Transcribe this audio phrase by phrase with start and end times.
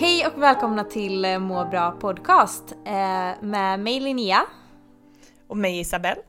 [0.00, 4.46] Hej och välkomna till eh, Må bra podcast eh, med mig Linnea.
[5.46, 6.20] Och mig Isabelle.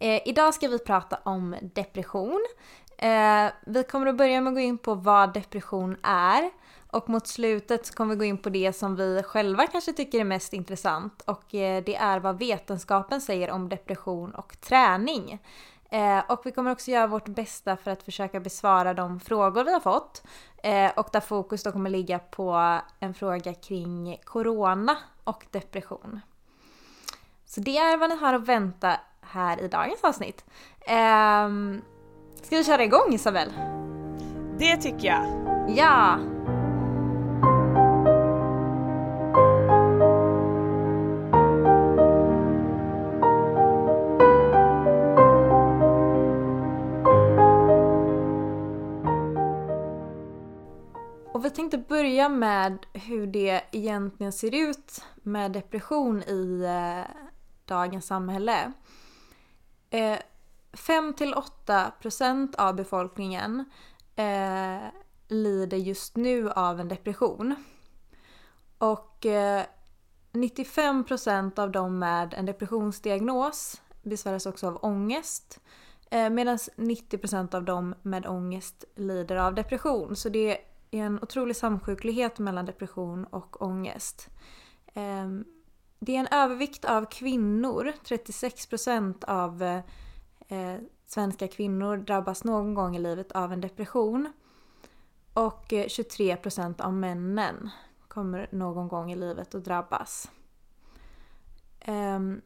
[0.00, 2.46] Eh, idag ska vi prata om depression.
[3.66, 6.50] Vi kommer att börja med att gå in på vad depression är
[6.90, 10.20] och mot slutet så kommer vi gå in på det som vi själva kanske tycker
[10.20, 15.38] är mest intressant och det är vad vetenskapen säger om depression och träning.
[16.28, 19.80] Och vi kommer också göra vårt bästa för att försöka besvara de frågor vi har
[19.80, 20.22] fått.
[20.62, 26.20] Eh, och där fokus då kommer ligga på en fråga kring corona och depression.
[27.46, 30.44] Så det är vad ni har att vänta här i dagens avsnitt.
[30.80, 31.82] Ehm,
[32.42, 33.52] ska vi köra igång Isabel?
[34.58, 35.26] Det tycker jag.
[35.76, 36.18] Ja!
[51.50, 57.16] Jag tänkte börja med hur det egentligen ser ut med depression i eh,
[57.64, 58.72] dagens samhälle.
[59.90, 60.18] Eh,
[60.72, 63.64] 5-8% av befolkningen
[64.16, 64.88] eh,
[65.28, 67.54] lider just nu av en depression.
[68.78, 69.64] Och eh,
[70.32, 75.60] 95% av dem med en depressionsdiagnos besväras också av ångest.
[76.10, 80.16] Eh, Medan 90% av dem med ångest lider av depression.
[80.16, 80.58] Så det
[80.90, 84.28] en otrolig samsjuklighet mellan depression och ångest.
[84.94, 85.44] Ehm,
[85.98, 87.92] det är en övervikt av kvinnor.
[88.04, 89.62] 36% av
[90.48, 94.32] eh, svenska kvinnor drabbas någon gång i livet av en depression.
[95.34, 97.70] Och eh, 23% av männen
[98.08, 100.30] kommer någon gång i livet att drabbas.
[101.80, 102.40] Ehm,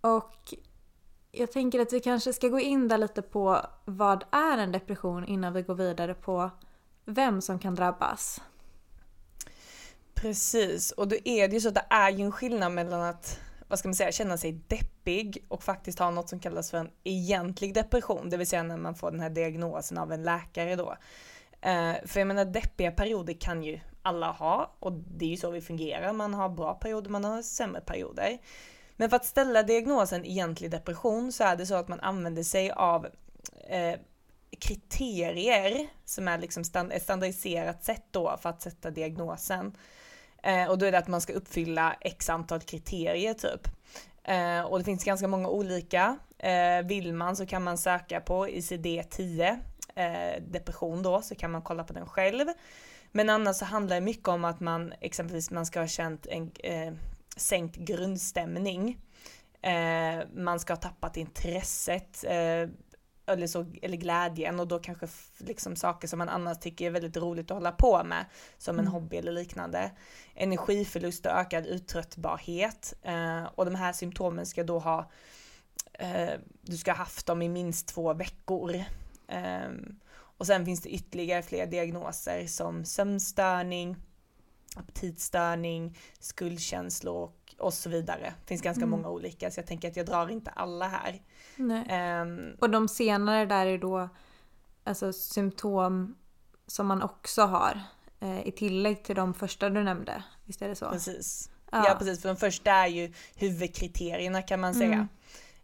[0.00, 0.54] och
[1.32, 5.24] jag tänker att vi kanske ska gå in där lite på vad är en depression
[5.24, 6.50] innan vi går vidare på
[7.04, 8.40] vem som kan drabbas.
[10.14, 13.40] Precis, och då är det ju så att det är ju en skillnad mellan att
[13.68, 16.90] vad ska man säga, känna sig deppig och faktiskt ha något som kallas för en
[17.04, 20.96] egentlig depression, det vill säga när man får den här diagnosen av en läkare då.
[21.60, 25.50] Eh, för jag menar deppiga perioder kan ju alla ha och det är ju så
[25.50, 28.38] vi fungerar, man har bra perioder, man har sämre perioder.
[28.96, 32.70] Men för att ställa diagnosen egentlig depression så är det så att man använder sig
[32.70, 33.06] av
[33.68, 33.94] eh,
[34.60, 39.76] kriterier som är liksom stand ett standardiserat sätt då för att sätta diagnosen.
[40.42, 43.68] Eh, och då är det att man ska uppfylla x antal kriterier typ.
[44.24, 46.16] Eh, och det finns ganska många olika.
[46.38, 49.58] Eh, vill man så kan man söka på ICD-10,
[49.94, 52.46] eh, depression då, så kan man kolla på den själv.
[53.12, 56.50] Men annars så handlar det mycket om att man exempelvis man ska ha känt en
[56.62, 56.92] eh,
[57.36, 58.98] sänkt grundstämning.
[59.62, 62.68] Eh, man ska ha tappat intresset, eh,
[63.26, 65.08] eller, så, eller glädjen och då kanske
[65.38, 68.24] liksom saker som man annars tycker är väldigt roligt att hålla på med,
[68.58, 68.92] som en Mm.
[68.92, 69.90] hobby eller liknande.
[70.34, 72.94] Energiförlust och ökad uttröttbarhet.
[73.02, 75.10] Eh, och de här symptomen ska då ha,
[75.92, 76.30] eh,
[76.60, 78.84] du ska ha haft dem i minst två veckor.
[79.28, 83.96] Ehm, och sen finns det ytterligare fler diagnoser som sömnstörning,
[84.76, 88.34] aptitstörning, skuldkänslor och, och så vidare.
[88.40, 88.90] Det finns ganska Mm.
[88.90, 91.22] många olika så jag tänker att jag drar inte alla här.
[91.56, 91.84] Nej.
[91.88, 94.08] Ehm, Och de senare där är då
[94.84, 96.14] alltså symptom
[96.66, 97.80] som man också har
[98.20, 100.24] eh, i tillägg till de första du nämnde.
[100.44, 100.90] Visst är det så?
[100.90, 101.50] Precis.
[101.72, 101.84] Ja.
[101.88, 101.94] Ja.
[101.98, 104.92] precis, för de första är ju huvudkriterierna kan man säga.
[104.94, 105.08] Mm.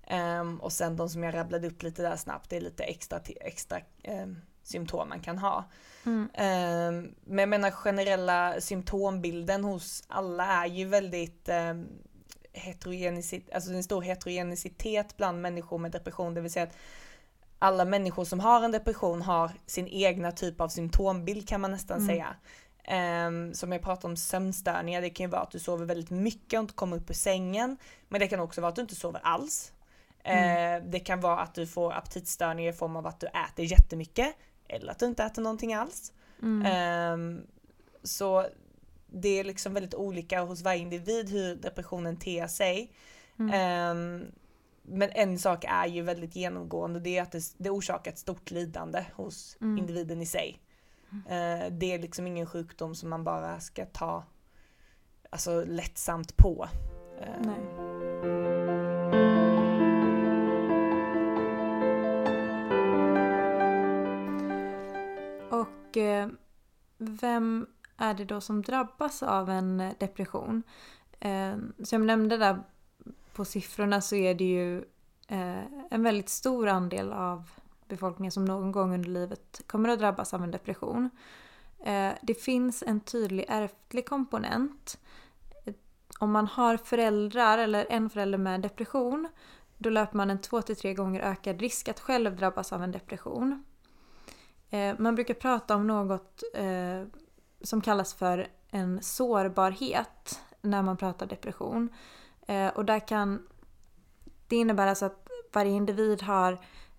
[0.06, 3.18] Ehm, och sen de som jag rabblade upp lite där snabbt, det är lite extra,
[3.40, 4.36] extra ehm,
[4.70, 5.64] symptom man kan ha.
[6.06, 6.28] Mm.
[6.34, 11.74] Eh, men jag menar generella symptombilden hos alla är ju väldigt eh,
[12.52, 16.76] heterogenicitet, alltså en stor heterogenicitet bland människor med depression, det vill säga att
[17.58, 21.98] alla människor som har en depression har sin egna typ av symptombild kan man nästan
[21.98, 22.08] Mm.
[22.08, 22.36] säga.
[23.26, 26.58] Um, som jag pratade om sömnstörningar, det kan ju vara att du sover väldigt mycket
[26.58, 27.76] och inte kommer upp ur sängen.
[28.08, 29.72] Men det kan också vara att du inte sover alls.
[30.24, 34.36] Eh, det kan vara att du får aptitstörningar i form av att du äter jättemycket.
[34.70, 36.12] Eller att du inte äter någonting alls.
[36.42, 36.66] Mm.
[36.66, 37.46] Ehm,
[38.02, 38.46] så
[39.06, 42.92] det är liksom väldigt olika hos varje individ hur depressionen ter sig.
[43.38, 43.52] Mm.
[43.54, 44.32] Ehm,
[44.82, 48.50] men en sak är ju väldigt genomgående det är att det, det orsakar ett stort
[48.50, 49.78] lidande hos Mm.
[49.78, 50.58] individen i sig.
[51.28, 54.24] Eh, det är liksom ingen sjukdom som man bara ska ta
[55.30, 56.68] alltså, lättsamt på.
[57.20, 58.39] Ehm, Nej.
[67.22, 70.62] Vem är det då som drabbas av en eh, depression?
[71.20, 72.62] Eh, som jag nämnde där
[73.32, 74.78] på siffrorna så är det ju
[75.28, 77.50] eh, en väldigt stor andel av
[77.88, 81.10] befolkningen som någon gång under livet kommer att drabbas av en depression.
[81.84, 84.98] Eh, det finns en tydlig ärftlig komponent.
[85.66, 85.74] Eh,
[86.18, 89.28] om man har föräldrar eller en förälder med depression
[89.78, 92.92] då löper man en två till tre gånger ökad risk att själv drabbas av en
[92.92, 93.64] depression.
[94.70, 97.02] Eh, man brukar prata om något eh,
[97.62, 101.88] som kallas för en sårbarhet när man pratar depression.
[102.46, 103.46] Eh, och där kan
[104.48, 106.52] det innebär alltså att varje individ har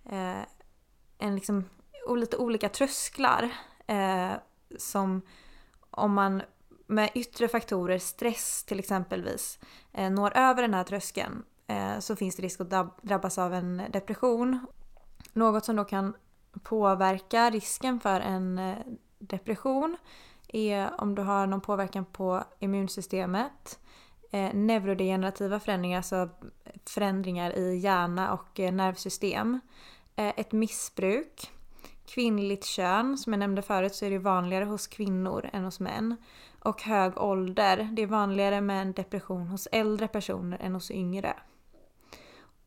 [0.06, 0.42] eh,
[1.18, 1.66] en liksom,
[2.16, 3.50] lite olika trösklar
[3.88, 4.32] eh,
[4.78, 5.22] som
[5.92, 6.42] om man
[6.88, 9.60] med yttre faktorer, stress till exempelvis,
[9.94, 13.82] eh, når över den här tröskeln eh, så finns det risk att drabbas av en
[13.90, 14.68] depression.
[15.34, 16.16] Något som då kan
[16.64, 18.78] påverka risken för en eh,
[19.20, 19.98] depression
[20.48, 23.80] är om du har någon påverkan på immunsystemet,
[24.32, 26.30] eh, neurodegenerativa förändringar, alltså
[26.86, 29.60] förändringar i hjärna och eh, nervsystem,
[30.16, 31.52] eh, ett missbruk,
[32.06, 36.18] kvinnligt kön, som jag nämnde förut så är det vanligare hos kvinnor än hos män,
[36.60, 37.90] och hög ålder.
[37.92, 41.36] Det är vanligare med en depression hos äldre personer än hos yngre.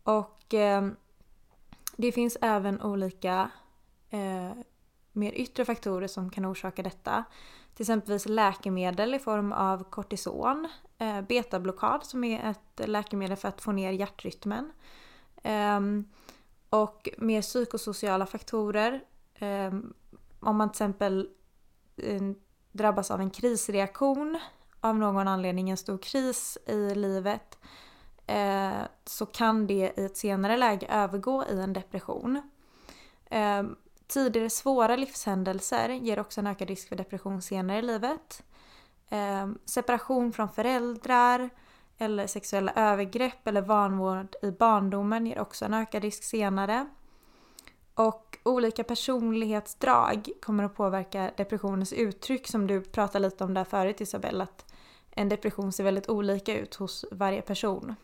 [0.03, 0.89] Och eh,
[1.97, 3.51] det finns även olika
[4.15, 4.57] eh,
[5.13, 7.25] mer yttre faktorer som kan orsaka detta.
[7.75, 10.69] Till exempelvis läkemedel i form av kortison,
[10.99, 14.73] eh, betablockad som är ett läkemedel för att få ner hjärtrytmen.
[15.43, 15.81] Eh,
[16.71, 19.05] och mer psykosociala faktorer.
[19.35, 19.73] Eh,
[20.41, 21.29] om man till exempel
[21.97, 22.23] eh,
[22.73, 24.39] drabbas av en krisreaktion
[24.81, 27.59] av någon anledning, en stor kris i livet,
[28.27, 32.43] eh, så kan det i ett senare läge övergå i en depression.
[33.31, 38.43] Ehm, Tidigare svåra livshändelser ger också en ökad risk för depression senare i livet.
[39.09, 41.51] Eh, separation från föräldrar
[41.99, 46.87] eller sexuella övergrepp eller vanvård i barndomen ger också en ökad risk senare.
[47.95, 54.01] Och olika personlighetsdrag kommer att påverka depressionens uttryck som du pratade lite om där förut
[54.01, 54.73] Isabelle, att
[55.11, 57.95] en depression ser väldigt olika ut hos varje person.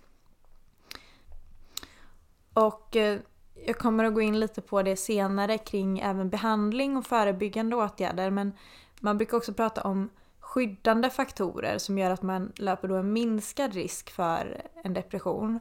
[2.55, 3.21] Och eh,
[3.67, 8.31] jag kommer att gå in lite på det senare kring även behandling och förebyggande åtgärder
[8.31, 8.53] men
[9.01, 10.11] man brukar också prata om
[10.41, 15.61] skyddande faktorer som gör att man löper då en minskad risk för en depression.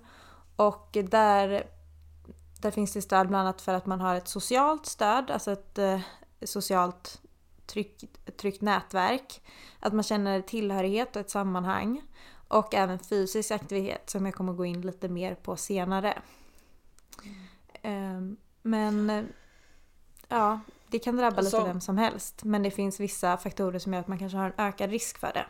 [0.55, 1.63] Och där,
[2.61, 5.77] där finns det stöd bland annat för att man har ett socialt stöd, alltså ett
[5.77, 5.99] eh,
[6.43, 7.21] socialt
[7.65, 8.03] tryck,
[8.37, 9.41] tryggt nätverk.
[9.79, 12.01] Att man känner tillhörighet och ett sammanhang.
[12.47, 16.21] Och även fysisk aktivitet som jag kommer gå in lite mer på senare.
[17.23, 17.48] Mm.
[18.61, 19.23] Men eh,
[20.27, 22.43] ja, det kan drabba Alltså- lite vem som helst.
[22.43, 25.31] Men det finns vissa faktorer som gör att man kanske har en ökad risk för
[25.33, 25.45] det.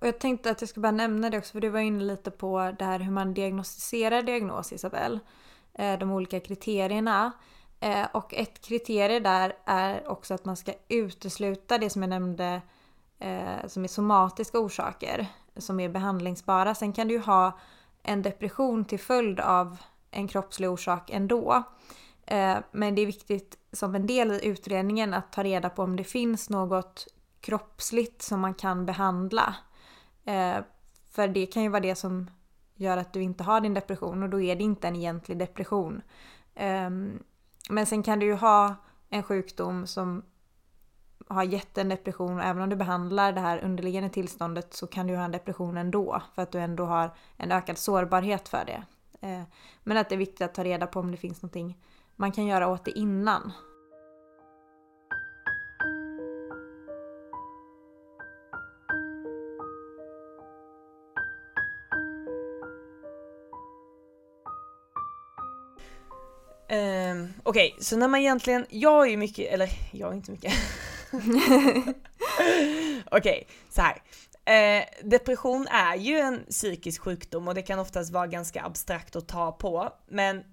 [0.00, 2.30] Och jag tänkte att jag ska bara nämna det också för du var inne lite
[2.30, 5.20] på det här hur man diagnostiserar diagnos Isabelle.
[5.74, 7.32] Eh, De olika kriterierna.
[7.80, 12.60] Eh, Och ett kriterie där är också att man ska utesluta det som jag nämnde
[13.66, 16.74] som är somatiska orsaker som är behandlingsbara.
[16.74, 17.58] Sen kan du ju ha
[18.02, 19.76] en depression till följd av
[20.14, 21.62] en kroppslig orsak ändå.
[22.26, 25.96] Eh, men det är viktigt som en del i utredningen att ta reda på om
[25.96, 27.06] det finns något
[27.40, 29.54] kroppsligt som man kan behandla.
[30.24, 30.56] Eh,
[31.10, 32.30] för det kan ju vara det som
[32.74, 36.02] gör att du inte har din depression och då är det inte en egentlig depression.
[36.54, 37.22] Ehm,
[37.70, 38.74] men sen kan du ju ha
[39.08, 40.22] en sjukdom som
[41.28, 45.06] har gett en depression och även om du behandlar det här underliggande tillståndet så kan
[45.06, 48.82] du ha en depression ändå för att du ändå har en ökad sårbarhet för det.
[49.24, 49.42] Eh,
[49.82, 51.78] men att det är viktigt att ta reda på om det finns någonting
[52.16, 53.52] man kan göra åt det innan.
[66.70, 67.84] Um, Okej, okay.
[67.84, 70.52] så när man egentligen, jag är ju mycket, eller jag är inte mycket.
[71.12, 74.02] Okej, okay, så här.
[74.44, 79.28] Eh, depression är ju en psykisk sjukdom och det kan oftast vara ganska abstrakt att
[79.28, 79.92] ta på.
[80.08, 80.44] Men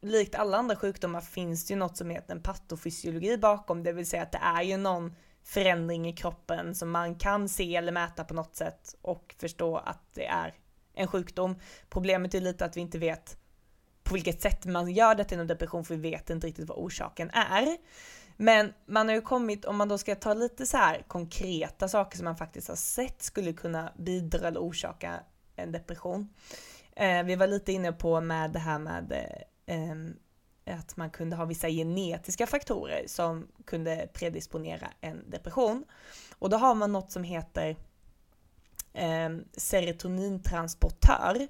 [0.00, 4.06] likt alla andra sjukdomar finns det ju något som heter en patofysiologi bakom, det vill
[4.06, 5.14] säga att det är ju någon
[5.44, 10.14] förändring i kroppen som man kan se eller mäta på något sätt och förstå att
[10.14, 10.54] det är
[10.94, 11.58] en sjukdom.
[11.88, 13.36] Problemet är lite att vi inte vet
[14.02, 17.30] på vilket sätt man gör detta inom depression för vi vet inte riktigt vad orsaken
[17.30, 17.76] är.
[18.40, 22.16] Men man har ju kommit, om man då ska ta lite så här konkreta saker
[22.16, 25.20] som man faktiskt har sett skulle kunna bidra eller orsaka
[25.56, 26.28] en depression.
[26.96, 29.12] Eh, vi var lite inne på med det här med
[29.66, 35.84] eh, att man kunde ha vissa genetiska faktorer som kunde predisponera en depression.
[36.38, 37.76] Och då har man något som heter
[38.92, 41.48] eh, serotonintransportör.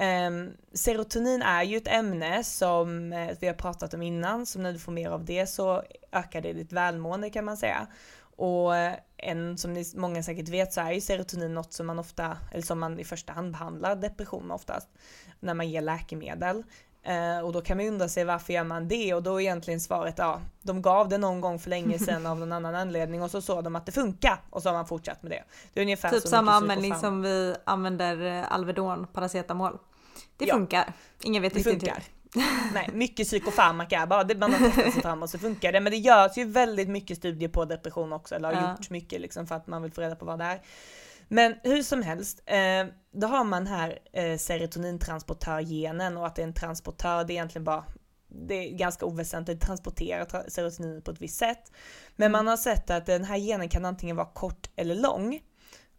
[0.00, 4.72] Um, serotonin är ju ett ämne som eh, vi har pratat om innan, så när
[4.72, 7.86] du får mer av det så ökar det ditt välmående kan man säga.
[8.36, 11.98] Och eh, en, som ni många säkert vet så är ju serotonin något som man
[11.98, 14.88] ofta, eller som man i första hand behandlar depression med oftast,
[15.40, 16.64] när man ger läkemedel.
[17.08, 19.14] Uh, och då kan man undra sig varför gör man det?
[19.14, 22.38] Och då är egentligen svaret ja, de gav det någon gång för länge sedan av
[22.38, 25.22] någon annan anledning och så såg de att det funkar och så har man fortsatt
[25.22, 25.44] med det.
[25.72, 29.78] Det är ungefär typ samma användning som vi använder Alvedon, paracetamol.
[30.40, 30.54] Det ja.
[30.54, 30.92] funkar.
[31.22, 32.02] Ingen vet det riktigt funkar.
[32.74, 35.80] Nej, mycket psykofarmaka bara, det, man har testat sig fram och så funkar det.
[35.80, 38.70] Men det görs ju väldigt mycket studier på depression också, eller har ja.
[38.70, 40.60] gjorts mycket liksom för att man vill få reda på vad det är.
[41.28, 46.46] Men hur som helst, eh, då har man här eh, serotonintransportörgenen och att det är
[46.46, 47.84] en transportör, det är egentligen bara
[48.32, 51.72] det är ganska oväsentligt, transporterar serotonin på ett visst sätt.
[52.16, 52.32] Men mm.
[52.32, 55.40] man har sett att den här genen kan antingen vara kort eller lång.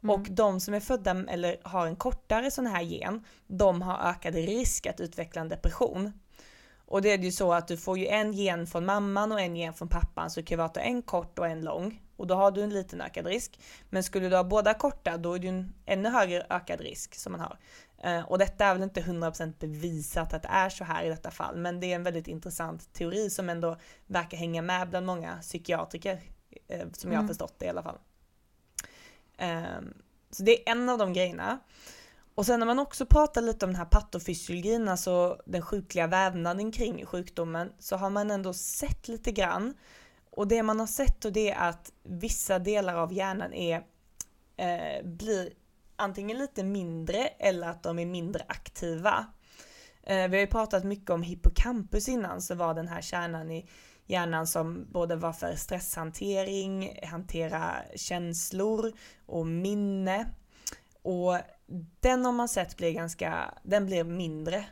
[0.03, 0.15] Mm.
[0.15, 4.35] Och de som är födda eller har en kortare sån här gen, de har ökad
[4.35, 6.13] risk att utveckla en depression.
[6.85, 9.55] Och det är ju så att du får ju en gen från mamman och en
[9.55, 12.01] gen från pappan så det kan vara att du har en kort och en lång.
[12.15, 13.59] Och då har du en liten ökad risk.
[13.89, 17.15] Men skulle du ha båda korta då är det ju en ännu högre ökad risk
[17.15, 17.57] som man har.
[18.05, 21.31] Uh, och detta är väl inte 100% bevisat att det är så här i detta
[21.31, 25.37] fall, men det är en väldigt intressant teori som ändå verkar hänga med bland många
[25.41, 26.19] psykiatriker, uh,
[26.69, 26.91] som mm.
[27.01, 27.27] jag har mm.
[27.27, 27.97] förstått det i alla fall.
[29.41, 29.93] Ehm,
[30.31, 31.59] så det är en av de grejerna.
[32.35, 36.71] Och sen när man också pratar lite om den här patofysiologin, alltså den sjukliga vävnaden
[36.71, 39.73] kring sjukdomen, så har man ändå sett lite grann.
[40.29, 43.83] Och det man har sett och det är att vissa delar av hjärnan är,
[44.57, 45.49] eh, blir
[45.95, 49.25] antingen lite mindre eller att de är mindre aktiva.
[50.03, 53.69] Eh, vi har ju pratat mycket om hippocampus innan, så var den här kärnan i
[54.11, 58.91] hjärnan som både var för stresshantering, hantera känslor
[59.25, 60.25] och minne.
[61.01, 61.37] Och
[61.99, 64.65] den har man sett blir ganska, den blir mindre.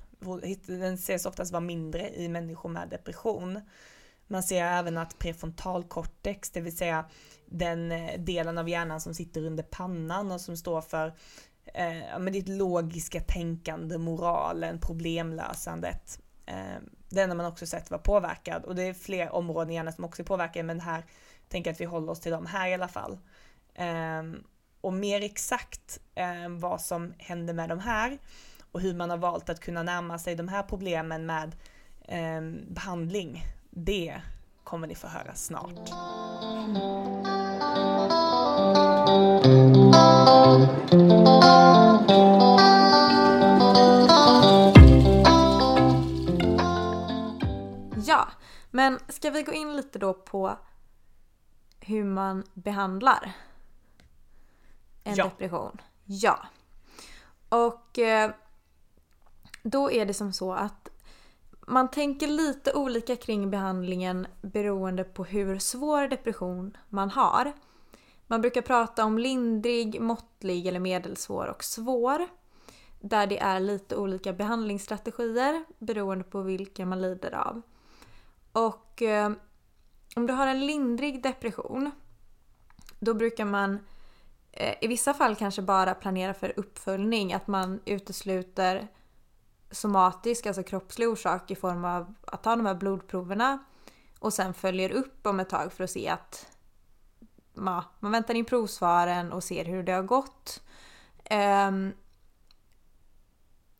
[0.65, 3.61] Den ses oftast vara mindre i människor med depression.
[4.27, 7.05] Man ser även att prefrontalkortex, det vill säga
[7.45, 11.13] den eh, delen av hjärnan som sitter under pannan och som står för
[11.65, 16.19] eh, med ditt logiska tänkande, moralen, problemlösandet.
[16.45, 19.93] Eh, det enda man också sett var påverkad och det är fler områden i hjärnan
[19.93, 21.03] som också är påverkade men här
[21.47, 23.17] tänker jag att vi håller oss till dem här i alla fall.
[24.19, 24.43] Um,
[24.81, 25.99] och mer exakt
[26.45, 28.17] um, vad som händer med de här
[28.71, 31.55] och hur man har valt att kunna närma sig de här problemen med
[32.07, 34.21] um, behandling, det
[34.63, 35.89] kommer ni få höra snart.
[48.71, 50.57] Men ska vi gå in lite då på
[51.79, 53.31] hur man behandlar
[55.03, 55.23] en ja.
[55.23, 55.81] depression?
[56.05, 56.39] Ja.
[57.49, 58.31] Och eh,
[59.63, 60.89] då är det som så att
[61.67, 67.53] man tänker lite olika kring behandlingen beroende på hur svår depression man har.
[68.27, 72.27] Man brukar prata om lindrig, måttlig eller medelsvår och svår.
[73.01, 77.61] Där det är lite olika behandlingsstrategier beroende på vilka man lider av.
[78.67, 79.31] Och eh,
[80.15, 81.91] om du har en lindrig depression
[82.99, 83.79] då brukar man
[84.51, 88.87] eh, i vissa fall kanske bara planera för uppföljning, att man utesluter
[89.71, 93.59] somatisk, alltså kroppslig orsak i form av att ta de här blodproverna
[94.19, 96.47] och sen följer upp om ett tag för att se att
[97.53, 100.63] ja, man väntar in provsvaren och ser hur det har gått.
[101.67, 101.93] Um,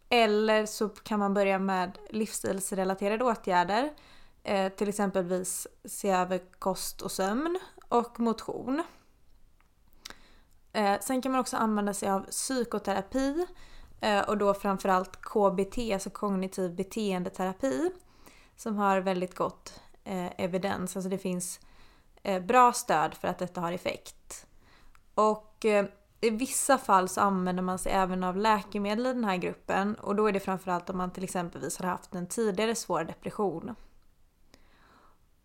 [0.09, 3.93] eller så kan man börja med livsstilsrelaterade åtgärder
[4.43, 8.83] Eh, till exempelvis se över kost och sömn och motion.
[10.73, 13.45] Eh, sen kan man också använda sig av psykoterapi
[14.01, 17.91] eh, och då framförallt KBT, alltså kognitiv beteendeterapi.
[18.55, 20.95] som har väldigt gott eh, evidens.
[20.95, 21.59] Alltså det finns
[22.23, 24.45] eh, bra stöd för att detta har effekt.
[25.13, 25.85] Och eh,
[26.21, 30.15] i vissa fall så använder man sig även av läkemedel i den här gruppen och
[30.15, 33.75] då är det framförallt om man till exempelvis har haft en tidigare svår depression.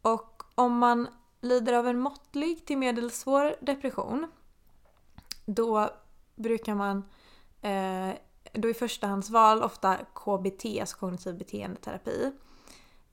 [0.04, 1.08] Och om man
[1.40, 4.26] lider av en måttlig till medelsvår depression
[5.44, 5.90] då
[6.34, 7.04] brukar man
[7.60, 8.14] eh,
[8.52, 12.32] då i förstahandsval ofta KBT, alltså kognitiv beteendeterapi.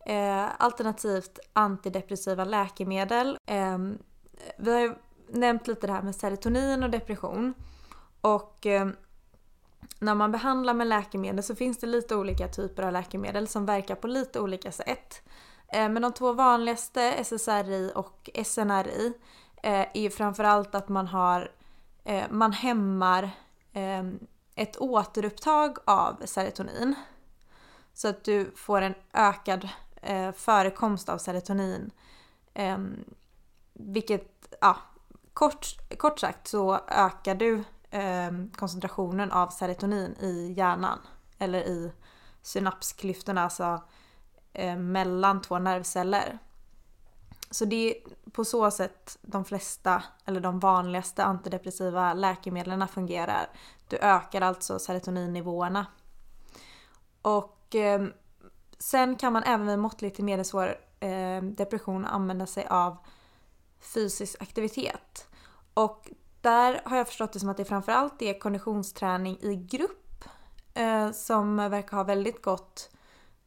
[0.06, 3.38] Eh, alternativt antidepressiva läkemedel.
[3.46, 3.78] Eh,
[4.58, 4.96] vi har ju
[5.28, 7.54] nämnt lite det här med serotonin och depression.
[8.22, 8.90] Och eh,
[10.00, 13.96] när man behandlar med läkemedel så finns det lite olika typer av läkemedel som verkar
[13.96, 15.22] på lite olika sätt.
[15.72, 19.14] Eh, men de två vanligaste, SSRI och SNRI,
[19.64, 21.52] eh, är ju framförallt att man har
[22.04, 23.32] eh, man hämmar
[23.74, 24.20] ehm,
[24.56, 26.96] ett återupptag av serotonin.
[27.94, 29.70] Så att du får en ökad
[30.36, 31.92] förekomst av serotonin.
[32.54, 33.04] Ehm,
[33.74, 34.78] vilket, ja,
[35.34, 41.00] kort, kort sagt så ökar du ehm, koncentrationen av serotonin i hjärnan.
[41.38, 41.92] Eller i
[42.42, 43.82] synapsklyftorna, alltså
[44.54, 46.40] eh, mellan två nervceller.
[47.52, 47.96] Så det är
[48.32, 53.50] på så sätt de flesta, eller de vanligaste antidepressiva läkemedlen fungerar.
[53.88, 55.86] Du ökar alltså serotoninnivåerna.
[57.22, 58.08] Och eh,
[58.80, 62.98] sen kan man även vid måttlig till medelsvår eh, depression använda sig av
[63.80, 65.28] fysisk aktivitet.
[65.74, 66.10] Och
[66.42, 70.26] där har jag förstått det som att det framförallt är konditionsträning i grupp
[70.74, 72.90] eh, som verkar ha väldigt gott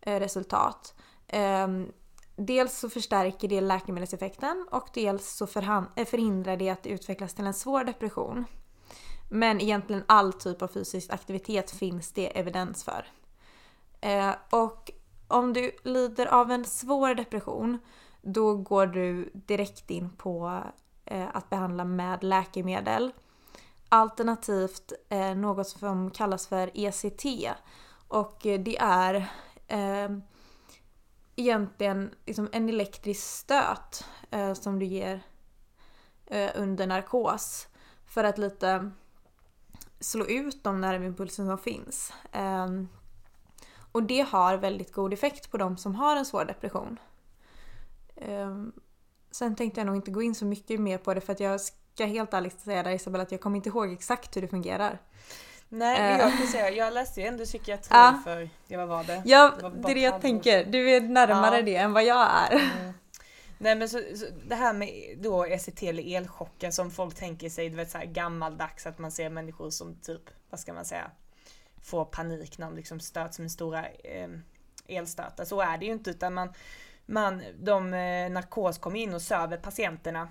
[0.06, 0.94] Eh, resultat.
[1.28, 1.92] Ehm,
[2.36, 7.46] dels så förstärker det läkemedelseffekten och dels så eh, förhindrar det att det utvecklas till
[7.46, 8.44] en svår depression.
[9.30, 13.06] Men egentligen all typ av fysisk aktivitet finns det evidens för.
[14.00, 14.90] Eh, och
[15.28, 17.78] om du lider av en svår depression
[18.22, 20.62] då går du direkt in på
[21.32, 23.12] att behandla med läkemedel.
[23.88, 24.92] Alternativt
[25.36, 27.24] något som kallas för ECT.
[28.08, 29.30] Och det är
[29.68, 30.08] Eh,
[31.36, 35.22] egentligen liksom en elektrisk stöt eh, som du ger
[36.26, 37.68] eh, under narkos
[38.06, 38.90] för att lite
[40.00, 42.12] slå ut de nervimpulser som finns.
[42.32, 42.68] Eh,
[43.92, 46.98] och det har väldigt god effekt på de som har en svår depression.
[48.16, 48.62] Eh,
[49.30, 51.60] sen tänkte jag nog inte gå in så mycket mer på det för att jag
[51.60, 54.98] ska helt ärligt säga där Isabella att jag kommer inte ihåg exakt hur det fungerar.
[55.74, 56.38] Nej, men jag eh.
[56.38, 58.20] kan säga, jag läste ju ändå psykiatri ja.
[58.24, 59.22] för, ja vad var det?
[59.24, 60.64] Ja, det, det är det jag tänker.
[60.64, 61.62] Du är närmare ja.
[61.62, 62.52] det än vad jag är.
[62.52, 62.92] Mm.
[63.58, 67.70] Nej men så, så, det här med då ECT eller elchocker som folk tänker sig,
[67.70, 71.10] du vet så här gammaldags att man ser människor som typ, vad ska man säga,
[71.82, 74.28] får panik när de liksom stöts med stora eh,
[74.88, 75.44] elstötar.
[75.44, 76.52] Så är det ju inte utan man,
[77.06, 80.28] man de eh, narkos kommer in och söver patienterna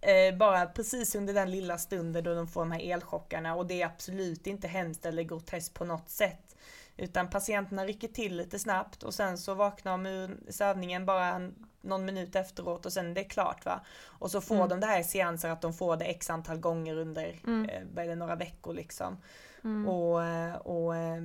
[0.00, 3.82] Eh, bara precis under den lilla stunden då de får de här elchockarna och det
[3.82, 6.56] är absolut inte hemskt eller groteskt på något sätt.
[6.96, 12.04] Utan patienterna rycker till lite snabbt och sen så vaknar de ur sövningen bara någon
[12.04, 13.80] minut efteråt och sen är det klart va.
[14.04, 14.68] Och så får mm.
[14.68, 17.70] de det här i seanser att de får det x antal gånger under mm.
[17.96, 19.16] eh, några veckor liksom.
[19.64, 19.88] Mm.
[19.88, 21.22] Och, eh, och eh,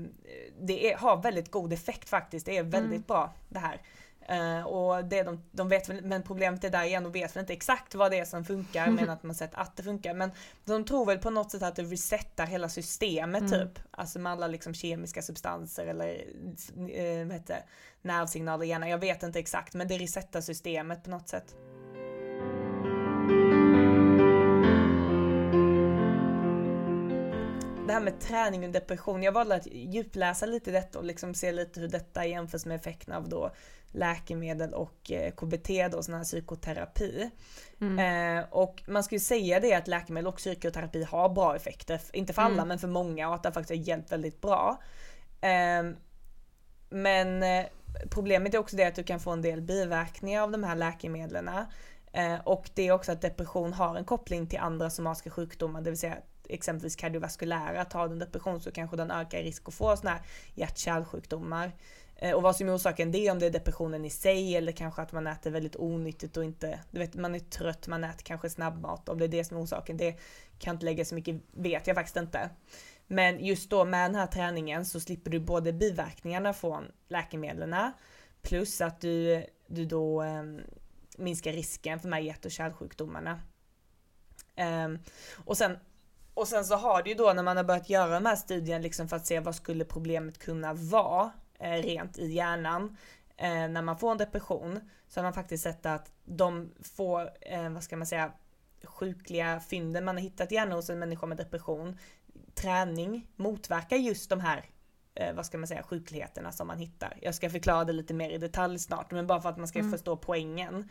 [0.62, 2.46] det är, har väldigt god effekt faktiskt.
[2.46, 3.04] Det är väldigt mm.
[3.08, 3.82] bra det här.
[4.32, 7.54] Uh, och det de, de vet men problemet är där igen, de vet väl inte
[7.54, 10.14] exakt vad det är som funkar men att man sett att det funkar.
[10.14, 10.32] Men
[10.66, 13.52] de tror väl på något sätt att det resetar hela systemet mm.
[13.52, 13.80] typ.
[13.92, 16.14] Alltså med alla liksom kemiska substanser eller
[16.78, 17.66] uh, vad heter
[18.02, 18.90] nervsignaler i hjärnan.
[18.90, 21.56] Jag vet inte exakt men det resetar systemet på något sätt.
[27.88, 31.52] det här med träning och depression, jag valde att djupläsa lite detta och liksom se
[31.52, 33.52] lite hur detta jämförs med effekten av då
[33.96, 37.30] läkemedel och eh, KBT då, sån här psykoterapi.
[37.82, 38.00] Mm.
[38.40, 42.34] Eh, och man ska ju säga det att läkemedel och psykoterapi har bra effekter, inte
[42.34, 42.68] för alla mm.
[42.68, 44.82] men för många och att det faktiskt har hjälpt väldigt bra.
[45.42, 45.84] Eh,
[46.90, 47.44] men
[48.10, 51.50] problemet är också det att du kan få en del biverkningar av de här läkemedlen.
[52.16, 55.90] Eh, och det är också att depression har en koppling till andra somatiska sjukdomar, det
[55.90, 56.18] vill säga
[56.50, 60.18] exempelvis kardiovaskulära, att har du en depression så kanske den ökar risk att få sådana
[60.18, 61.72] här hjärt-kärlsjukdomar.
[62.16, 64.72] Eh, och vad som är orsaken det är om det är depressionen i sig eller
[64.72, 68.24] kanske att man äter väldigt onyttigt och inte, du vet man är trött, man äter
[68.24, 69.10] kanske snabbmat.
[69.10, 70.20] Om det är det som är orsaken, det kan
[70.60, 72.50] jag inte lägga så mycket, vet jag faktiskt inte.
[73.08, 77.76] Men just då med den här träningen så slipper du både biverkningarna från läkemedlen
[78.42, 80.44] plus att du, du då eh,
[81.18, 83.40] minskar risken för de här hjärt och kärlsjukdomarna.
[84.56, 84.88] Eh,
[85.46, 85.78] och sen
[86.34, 88.82] och sen så har det ju då när man har börjat göra de här studierna
[88.82, 92.98] liksom för att se vad skulle problemet kunna vara rent i hjärnan.
[93.38, 97.70] eh, när man får en depression så har man faktiskt sett att de får, eh,
[97.70, 98.32] vad ska man säga,
[98.84, 101.98] sjukliga fynden man har hittat gärna hos en människa med depression,
[102.54, 104.66] träning motverkar just de här
[105.16, 107.18] eh, vad ska man säga, sjukligheterna som man hittar.
[107.22, 109.80] Jag ska förklara det lite mer i detalj snart, men bara för att man ska
[109.80, 109.92] mm.
[109.92, 110.90] förstå poängen.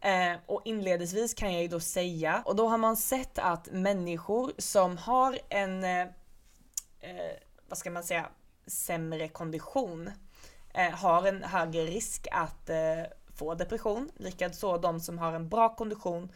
[0.00, 4.52] Eh, och inledningsvis kan jag ju då säga, och då har man sett att människor
[4.58, 6.00] som har en, eh,
[7.00, 7.36] eh
[7.68, 8.28] vad ska man säga,
[8.66, 10.10] sämre kondition
[10.74, 13.02] eh, har en högre risk att eh,
[13.34, 14.10] få depression.
[14.16, 16.28] Likaså de som har en bra kondition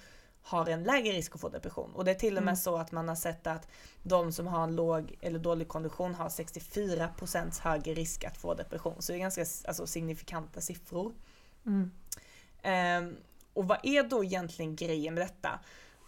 [0.43, 1.95] har en lägre risk att få depression.
[1.95, 2.57] Och det är till och med mm.
[2.57, 3.69] så att man har sett att
[4.03, 9.03] de som har en låg eller dålig kondition har 64% högre risk att få depression.
[9.03, 11.13] Så det är ganska alltså, signifikanta siffror.
[11.67, 11.91] Mm.
[13.05, 13.17] Um,
[13.53, 15.61] och vad är då egentligen grejen med detta?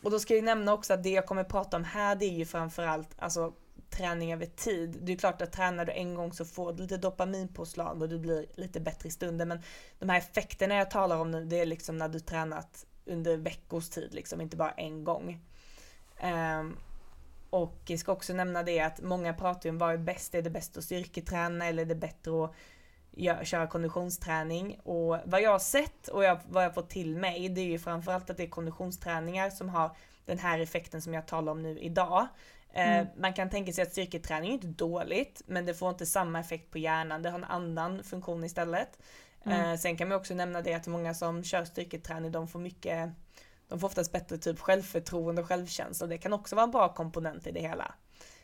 [0.02, 2.35] Och då ska jag nämna också att det jag kommer prata om här det är
[2.35, 3.52] ju framförallt alltså,
[3.90, 4.98] träning över tid.
[5.03, 8.18] Det är klart att tränar du en gång så får du lite dopaminpåslag och du
[8.18, 9.48] blir lite bättre i stunden.
[9.48, 9.62] Men
[9.98, 13.88] de här effekterna jag talar om nu, det är liksom när du tränat under veckors
[13.88, 15.40] tid, liksom, inte bara en gång.
[16.22, 16.76] Um,
[17.50, 20.42] och jag ska också nämna det att många pratar ju om vad är bäst, är
[20.42, 22.55] det bäst att styrketräna eller är det bättre att
[23.11, 24.81] gör, köra konditionsträning?
[24.83, 27.79] Och vad jag har sett och jag, vad jag fått till mig, det är ju
[27.79, 31.79] framförallt att det är konditionsträningar som har den här effekten som jag talar om nu
[31.79, 32.29] idag.
[32.72, 33.06] Eh, mm.
[33.16, 36.70] Man kan tänka sig att styrketräning är inte dåligt, men det får inte samma effekt
[36.70, 37.22] på hjärnan.
[37.22, 38.98] Det har en annan funktion istället.
[39.44, 39.70] Mm.
[39.70, 43.11] Eh, sen kan man också nämna det att många som kör styrketräning, de får mycket,
[43.68, 47.46] de får oftast bättre typ självförtroende och självkänsla det kan också vara en bra komponent
[47.46, 47.94] i det hela.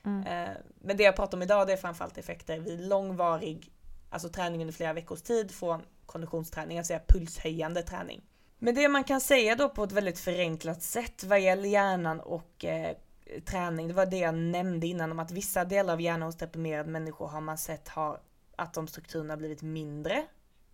[0.05, 0.27] Mm.
[0.27, 3.73] Eh, men det jag pratar om idag det är framförallt effekter vid långvarig,
[4.11, 8.23] alltså träning under flera veckors tid från konditionsträning, alltså pulshöjande träning.
[8.59, 12.65] Men det man kan säga då på ett väldigt förenklat sätt vad gäller hjärnan och
[12.65, 12.97] eh,
[13.45, 16.91] träning, det var det jag nämnde innan om att vissa delar av hjärnan hos deprimerade
[16.91, 18.21] människor har man sett har
[18.57, 20.27] att de strukturerna blivit mindre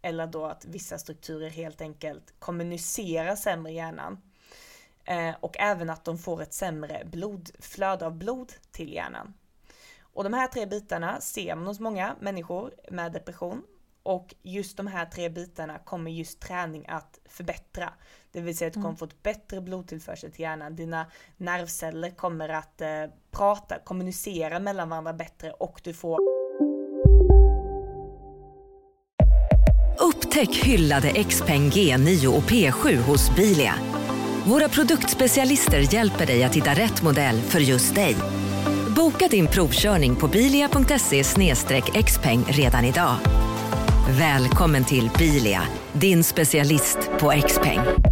[0.03, 4.23] eller då att vissa strukturer helt enkelt kommunicerar sämre i hjärnan.
[5.05, 9.35] Eh, och även att de får ett sämre blodflöde av blod till hjärnan.
[10.01, 13.63] Och de här tre bitarna ser man hos många människor med depression
[14.03, 17.93] och just de här tre bitarna kommer just träning att förbättra.
[18.33, 18.97] Det vill säga att du kommer mm.
[18.97, 20.77] få ett bättre blodtillförsel till hjärnan.
[20.77, 22.89] Dina nervceller kommer att eh,
[23.31, 26.19] prata, kommunicera mellan varandra bättre och du får
[30.01, 33.75] Upptäck hyllade XPeng G9 och P7 hos Bilia.
[34.47, 38.17] Våra produktspecialister hjälper dig att hitta rätt modell för just dig.
[38.97, 41.23] Boka din provkörning på bilia.se
[42.03, 43.17] xpeng redan idag.
[44.19, 48.12] Välkommen till Bilia, din specialist på X-peng.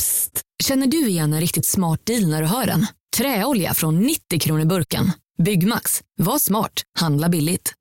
[0.00, 0.42] Psst!
[0.62, 2.86] Känner du igen en riktigt smart deal när du hör den?
[3.16, 5.04] Träolja från 90 kronor burken.
[5.38, 6.02] Byggmax.
[6.16, 6.82] Var smart.
[7.00, 7.72] Handla billigt.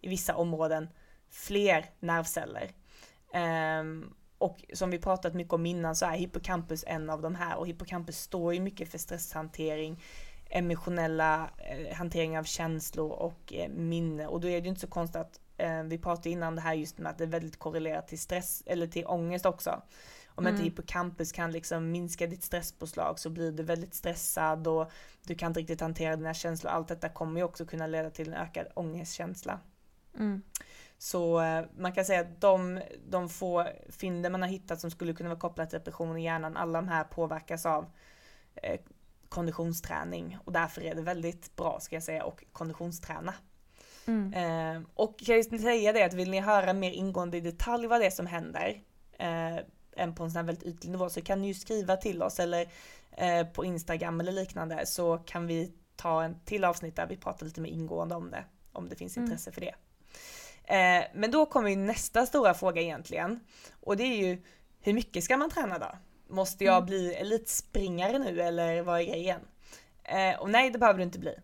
[0.00, 0.88] I vissa områden
[1.30, 2.70] fler nervceller.
[3.80, 7.56] Um, och som vi pratat mycket om innan så är hippocampus en av de här
[7.56, 10.02] och hippocampus står ju mycket för stresshantering,
[10.50, 14.86] emotionella eh, hantering av känslor och eh, minne och då är det ju inte så
[14.86, 15.40] konstigt att
[15.84, 18.86] vi pratade innan det här just med att det är väldigt korrelerat till stress eller
[18.86, 19.82] till ångest också.
[20.36, 20.54] Om mm.
[20.54, 24.90] inte hippocampus kan liksom minska ditt stresspåslag så blir du väldigt stressad och
[25.26, 26.70] du kan inte riktigt hantera dina känslor.
[26.70, 29.60] Allt detta kommer ju också kunna leda till en ökad ångestkänsla.
[30.18, 30.42] Mm.
[30.98, 35.14] Så eh, man kan säga att de, de få fynden man har hittat som skulle
[35.14, 37.86] kunna vara kopplade till depression i hjärnan, alla de här påverkas av
[38.54, 38.80] eh,
[39.28, 43.34] konditionsträning och därför är det väldigt bra ska jag säga och konditionsträna.
[44.06, 44.32] Mm.
[44.32, 48.00] Eh, och kan jag säga det att vill ni höra mer ingående i detalj vad
[48.00, 48.80] det är som händer
[49.18, 49.56] eh,
[49.96, 52.40] än på en sån här väldigt ytlig nivå så kan ni ju skriva till oss
[52.40, 52.66] eller
[53.10, 57.46] eh, på Instagram eller liknande så kan vi ta en till avsnitt där vi pratar
[57.46, 59.26] lite mer ingående om det om det finns mm.
[59.26, 59.54] intresse mm.
[59.54, 59.74] för det.
[60.66, 63.40] Eh, men då kommer nästa stora fråga egentligen.
[63.80, 64.42] Och det är ju,
[64.80, 65.98] hur mycket ska man träna då?
[66.28, 66.86] Måste jag mm.
[66.86, 69.40] bli elitspringare nu eller vad är grejen?
[70.04, 71.34] Eh, och nej, det behöver du inte bli.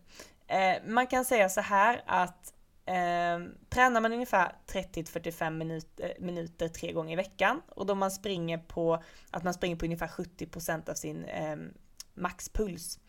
[0.47, 2.52] Eh, man kan säga så här att
[2.85, 8.11] eh, tränar man ungefär 30-45 minuter, eh, minuter tre gånger i veckan och då man
[8.11, 11.55] springer på, att man springer på ungefär 70% av sin eh,
[12.13, 12.99] maxpuls.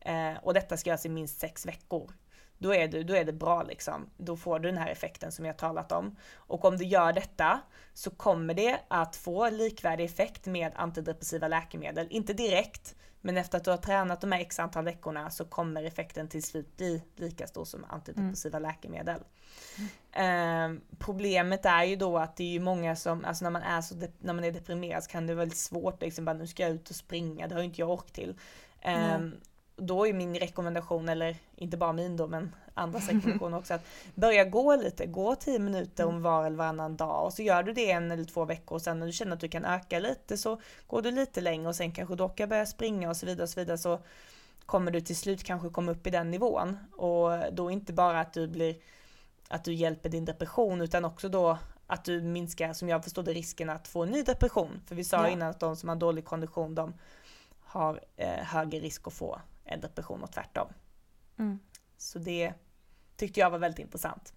[0.00, 2.12] Eh, och detta ska göras i minst sex veckor
[2.58, 4.10] då är, du, då är det bra liksom.
[4.16, 6.16] Då får du den här effekten som jag talat om.
[6.34, 7.60] Och om du gör detta
[7.94, 12.06] så kommer det att få likvärdig effekt med antidepressiva läkemedel.
[12.10, 15.84] Inte direkt, men efter att du har tränat de här x antal veckorna så kommer
[15.84, 18.70] effekten till slut bli lika stor som antidepressiva mm.
[18.70, 19.20] läkemedel.
[20.12, 20.76] Mm.
[20.76, 23.80] Eh, problemet är ju då att det är ju många som, alltså när man är
[23.80, 26.62] så när man är deprimerad så kan det vara väldigt svårt liksom bara nu ska
[26.62, 28.34] jag ut och springa, det har inte jag ork till.
[28.80, 29.40] Eh, mm
[29.78, 34.44] då är min rekommendation, eller inte bara min då, men andras rekommendation också, att börja
[34.44, 37.90] gå lite, gå 10 minuter om var eller varannan dag och så gör du det
[37.90, 40.60] en eller två veckor och sen när du känner att du kan öka lite så
[40.86, 43.50] går du lite längre och sen kanske du orkar börja springa och så vidare och
[43.50, 44.00] så vidare så
[44.66, 48.32] kommer du till slut kanske komma upp i den nivån och då inte bara att
[48.32, 48.76] du blir
[49.48, 53.32] att du hjälper din depression utan också då att du minskar, som jag förstod det,
[53.32, 54.80] risken att få en ny depression.
[54.86, 55.28] För vi sa ja.
[55.28, 56.94] innan att de som har dålig kondition, de
[57.60, 60.68] har eh, högre risk att få en depression och tvärtom.
[61.38, 61.58] Mm.
[61.96, 62.52] Så det
[63.16, 64.32] tyckte jag var väldigt intressant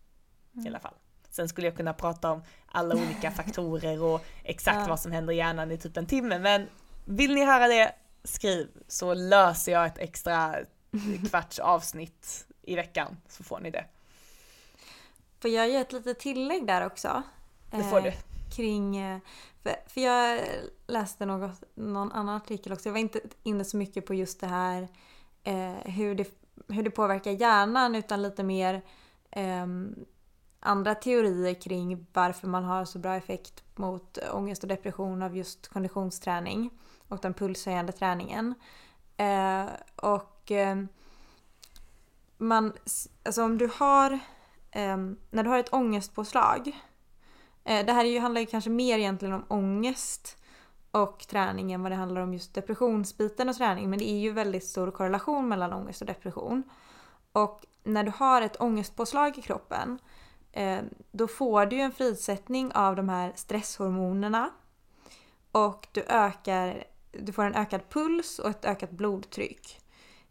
[0.54, 0.66] mm.
[0.66, 0.94] i alla fall.
[1.30, 4.88] Sen skulle jag kunna prata om alla olika faktorer och exakt ja.
[4.88, 6.68] vad som händer i hjärnan i typ en timme, men
[7.06, 10.56] vill ni höra det, skriv så löser jag ett extra
[11.30, 13.86] kvarts avsnitt i veckan så får ni det.
[15.40, 17.24] Får jag göra ett litet tillägg där också?
[17.72, 18.08] Det får du.
[18.08, 18.16] Eh,
[18.56, 19.20] kring, eh,
[19.64, 20.42] för, för jag
[20.88, 24.48] läste något, någon annan artikel också, jag var inte inne så mycket på just det
[24.48, 24.88] här
[25.44, 26.28] eh, hur, det,
[26.68, 28.82] hur det påverkar hjärnan utan lite mer
[29.32, 29.68] eh,
[30.60, 35.68] andra teorier kring varför man har så bra effekt mot ångest och depression av just
[35.68, 36.70] konditionsträning
[37.08, 38.56] och den pulshöjande träningen.
[39.18, 40.78] Eh, och eh,
[42.38, 42.74] man,
[43.24, 44.12] alltså om du har,
[44.72, 44.98] eh,
[45.32, 46.82] när du har ett ångestpåslag,
[47.64, 50.38] eh, det här ju, handlar ju kanske mer egentligen om ångest
[50.92, 53.90] och träningen vad det handlar om just depressionsbiten och träning.
[53.90, 56.64] Men det är ju väldigt stor korrelation mellan ångest och depression.
[57.32, 60.00] Och när du har ett ångestpåslag i kroppen
[60.52, 60.80] eh,
[61.12, 64.50] då får du ju en frisättning av de här stresshormonerna.
[65.52, 69.82] Och du, ökar, du får en ökad puls och ett ökat blodtryck.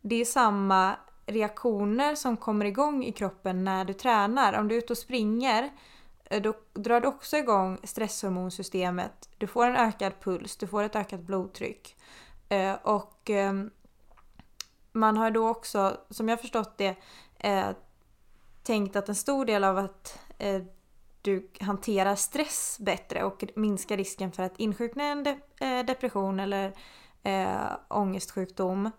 [0.01, 0.96] Det är samma
[1.27, 4.59] reaktioner som kommer igång i kroppen när du tränar.
[4.59, 5.70] Om du är ute och springer
[6.31, 9.29] Eh, då drar du också igång stresshormonsystemet.
[9.38, 11.97] Du får en ökad puls, du får ett ökat blodtryck.
[12.49, 13.71] Eh, och ehm,
[14.93, 16.97] man har då också, som jag förstått det,
[17.38, 17.69] eh,
[18.62, 20.62] tänkt att en stor del av att eh,
[21.23, 25.27] du hanterar stress bättre och minskar risken för att insjukna en
[25.61, 26.73] eh, depression eller
[27.88, 28.90] ångestsjukdom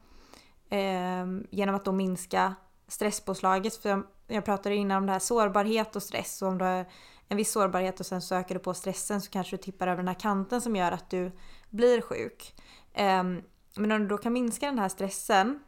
[0.69, 2.55] ehm, genom att då minska
[2.87, 3.75] stresspåslaget.
[3.75, 6.85] För jag pratade innan om det här sårbarhet och stress och om du har
[7.31, 9.97] en viss sårbarhet och sen så ökar du på stressen så kanske du tippar över
[9.97, 11.31] den här kanten som gör att du
[11.69, 12.55] blir sjuk.
[12.93, 13.41] Ehm,
[13.75, 15.59] men om du då kan minska den här stressen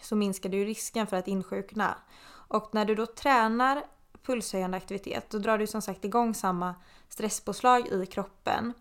[0.00, 1.98] så minskar du risken för att insjukna.
[2.26, 3.82] Och när du då tränar
[4.22, 6.74] pulshöjande aktivitet då drar du som sagt igång samma
[7.08, 8.72] stresspåslag i kroppen.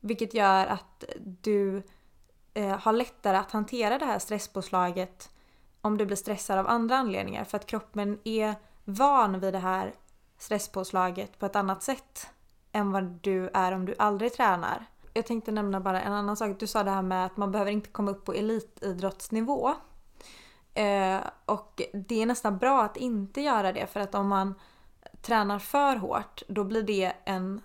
[0.00, 1.82] Vilket gör att du
[2.54, 5.30] eh, har lättare att hantera det här stresspåslaget
[5.80, 7.44] om du blir stressad av andra anledningar.
[7.44, 9.94] För att kroppen är van vid det här
[10.38, 12.30] stresspåslaget på ett annat sätt
[12.72, 14.86] än vad du är om du aldrig tränar.
[15.14, 16.56] Jag tänkte nämna bara en annan sak.
[16.60, 19.74] Du sa det här med att man behöver inte komma upp på elitidrottsnivå.
[20.74, 24.54] Eh, och det är nästan bra att inte göra det för att om man
[25.22, 27.60] tränar för hårt då blir det en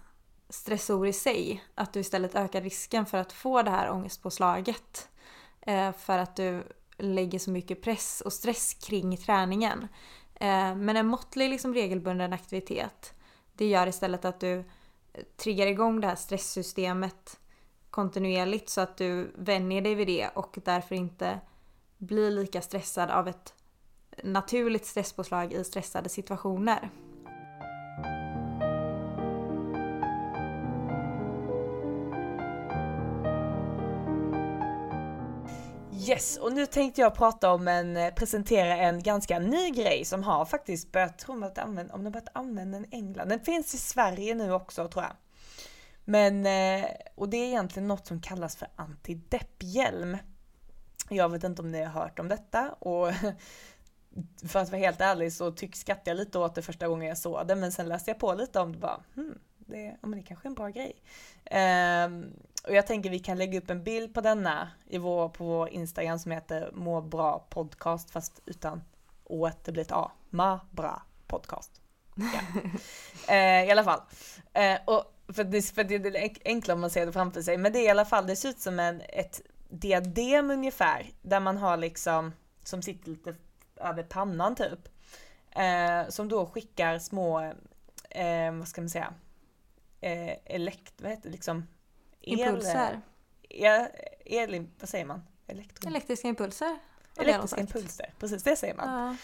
[0.50, 1.64] stressor i sig.
[1.76, 5.10] Att du istället ökar risken för att få det här ångestpåslaget.
[5.62, 6.64] Eh, för att du
[6.98, 9.88] lägger så mycket press och stress kring träningen.
[10.36, 13.13] Eh, men en måttlig liksom regelbunden aktivitet
[13.54, 14.54] det gör istället att du
[15.13, 17.39] eh, triggar igång det här stresssystemet
[17.89, 21.39] kontinuerligt så att du vänjer dig vid det och därför inte
[21.98, 23.54] blir lika stressad av ett
[24.24, 26.89] naturligt stresspåslag i stressade situationer.
[36.08, 40.24] Yes, och nu tänkte jag prata om en, eh, presentera en ganska ny grej som
[40.24, 43.30] har faktiskt börjat, tror man att använda, om de börjat använda den i England.
[43.30, 45.13] Den finns i Sverige nu också tror jag.
[46.06, 50.18] Men, eh, och det är egentligen något som kallas för antidepphjälm.
[51.10, 53.08] Jag vet inte om ni har hört om detta och
[54.48, 57.18] för att vara helt ärlig så tyck skrattade jag lite åt det första gången jag
[57.18, 60.19] såg det men sen läste jag på lite om det bara hmm, det, ja, men
[60.19, 60.93] det kanske är en bra grej.
[62.06, 62.34] Um,
[62.67, 65.69] och jag tänker vi kan lägga upp en bild på denna i vår, på vår
[65.69, 68.84] Instagram som heter må bra podcast fast utan
[69.23, 70.12] å det blir ett a.
[70.30, 71.82] Ma bra podcast.
[72.15, 72.26] Ja.
[73.30, 74.02] uh, I alla fall.
[74.58, 77.73] Uh, och för det, för det är enklare om man ser det framför sig men
[77.73, 81.58] det är i alla fall, det ser ut som en, ett diadem ungefär där man
[81.58, 83.36] har liksom som sitter lite
[83.76, 84.89] över pannan typ.
[85.56, 87.39] Eh, som då skickar små,
[88.10, 89.13] eh, vad ska man säga,
[90.04, 91.68] eh, elekt, vad heter det, liksom?
[92.22, 93.02] El, Impulser.
[93.50, 93.88] Ja,
[94.26, 95.22] el, vad säger man?
[95.48, 95.89] Elektro...
[95.89, 96.78] Elektriska impulser.
[97.18, 98.89] Elektriska impulser, precis det säger man.
[98.89, 99.16] Ja.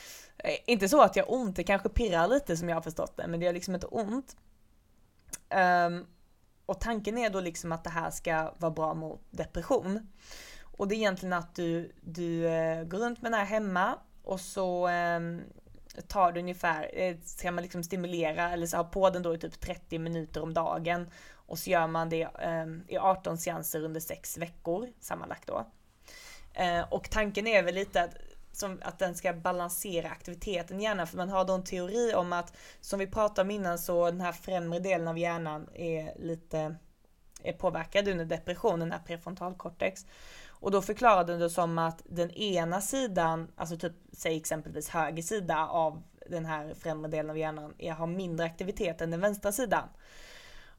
[0.50, 3.18] Eh, Inte så att jag har ont, det kanske pirrar lite som jag har förstått
[3.18, 4.38] det, men det gör liksom inte ont.
[5.50, 6.06] Ehm,
[6.66, 10.08] och tanken är då liksom att det här ska vara bra mot depression.
[10.62, 14.40] Och det är egentligen att du, du eh, går runt med den här hemma och
[14.42, 15.42] så ehm,
[16.08, 19.38] tar det ungefär, eh, ska man liksom stimulera eller så ha på den då i
[19.38, 21.10] typ 30 minuter om dagen.
[21.34, 25.66] Och så gör man det ehm, i 18 seanser under 6 veckor sammanlagt då.
[26.54, 28.16] Eh, och tanken är väl lite att,
[28.52, 32.34] som att den ska balansera aktiviteten i hjärnan, för man har då en teori om
[32.34, 36.76] att, som vi pratade om innan, så den här främre delen av hjärnan är lite
[37.44, 40.06] är påverkad under depression, den här prefrontalkortex.
[40.60, 45.68] Och då förklarade det som att den ena sidan, alltså typ säg exempelvis höger sida
[45.68, 49.90] av den här främre delen av hjärnan, är, har mindre aktivitet än den vänstra sidan.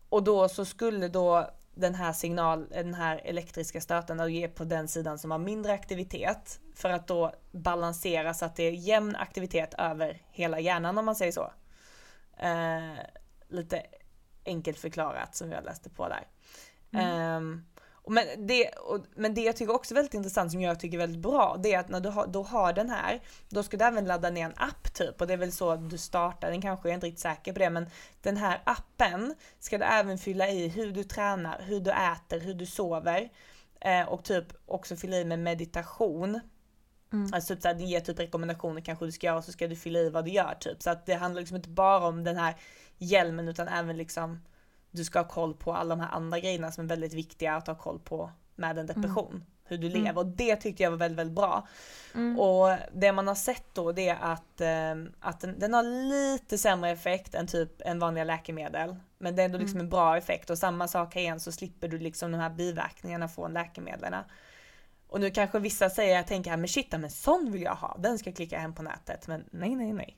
[0.09, 4.65] Och då så skulle då den här signal, den här elektriska stöten då ge på
[4.65, 9.17] den sidan som har mindre aktivitet för att då balansera så att det är jämn
[9.17, 11.53] aktivitet över hela hjärnan om man säger så.
[12.37, 13.05] Eh,
[13.49, 13.83] lite
[14.45, 16.27] enkelt förklarat som jag läste på där.
[16.93, 20.81] Ehm, och men, det, och, men det jag tycker också är väldigt intressant som jag
[20.81, 23.63] tycker är väldigt bra, det är att när du har, då har den här, då
[23.63, 25.99] ska du även ladda ner en app typ och det är väl så att du
[25.99, 27.87] startar, den kanske jag är inte riktigt säker på det, men
[28.23, 32.55] den här appen ska du även fylla i hur du tränar, hur du äter, hur
[32.55, 33.31] du sover
[33.81, 36.41] eh, och typ också fylla i med meditation.
[37.33, 39.77] Alltså typ såhär, det ger typ rekommendationer kanske du ska göra och så ska du
[39.77, 40.83] fylla i vad du gör typ.
[40.83, 42.57] Så att det handlar liksom inte bara om den här
[42.99, 44.41] hjälmen utan även liksom
[44.91, 47.67] du ska ha koll på alla de här andra grejerna som är väldigt viktiga att
[47.67, 49.45] ha koll på med en depression.
[49.65, 51.69] Hur du lever och det tyckte jag var väldigt, väldigt bra.
[52.39, 56.59] Och det man har sett då det är att, eh, att den, den har lite
[56.59, 58.97] sämre effekt än typ en vanliga läkemedel.
[59.19, 61.89] Men det är ändå liksom en bra effekt och samma sak här igen så slipper
[61.89, 64.15] du liksom de här biverkningarna från läkemedlen.
[65.09, 67.97] Och nu kanske vissa säger, jag tänker här, men shit, men sån vill jag ha,
[67.99, 69.27] den ska jag klicka hem på nätet.
[69.27, 70.17] Men nej, nej, nej.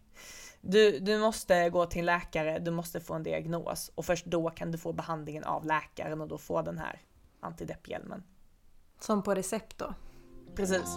[0.65, 4.51] Du, du måste gå till en läkare, du måste få en diagnos och först då
[4.51, 7.01] kan du få behandlingen av läkaren och då få den här
[7.41, 8.23] antidepphjälmen.
[9.01, 9.95] Som på recept då.
[10.55, 10.97] Precis.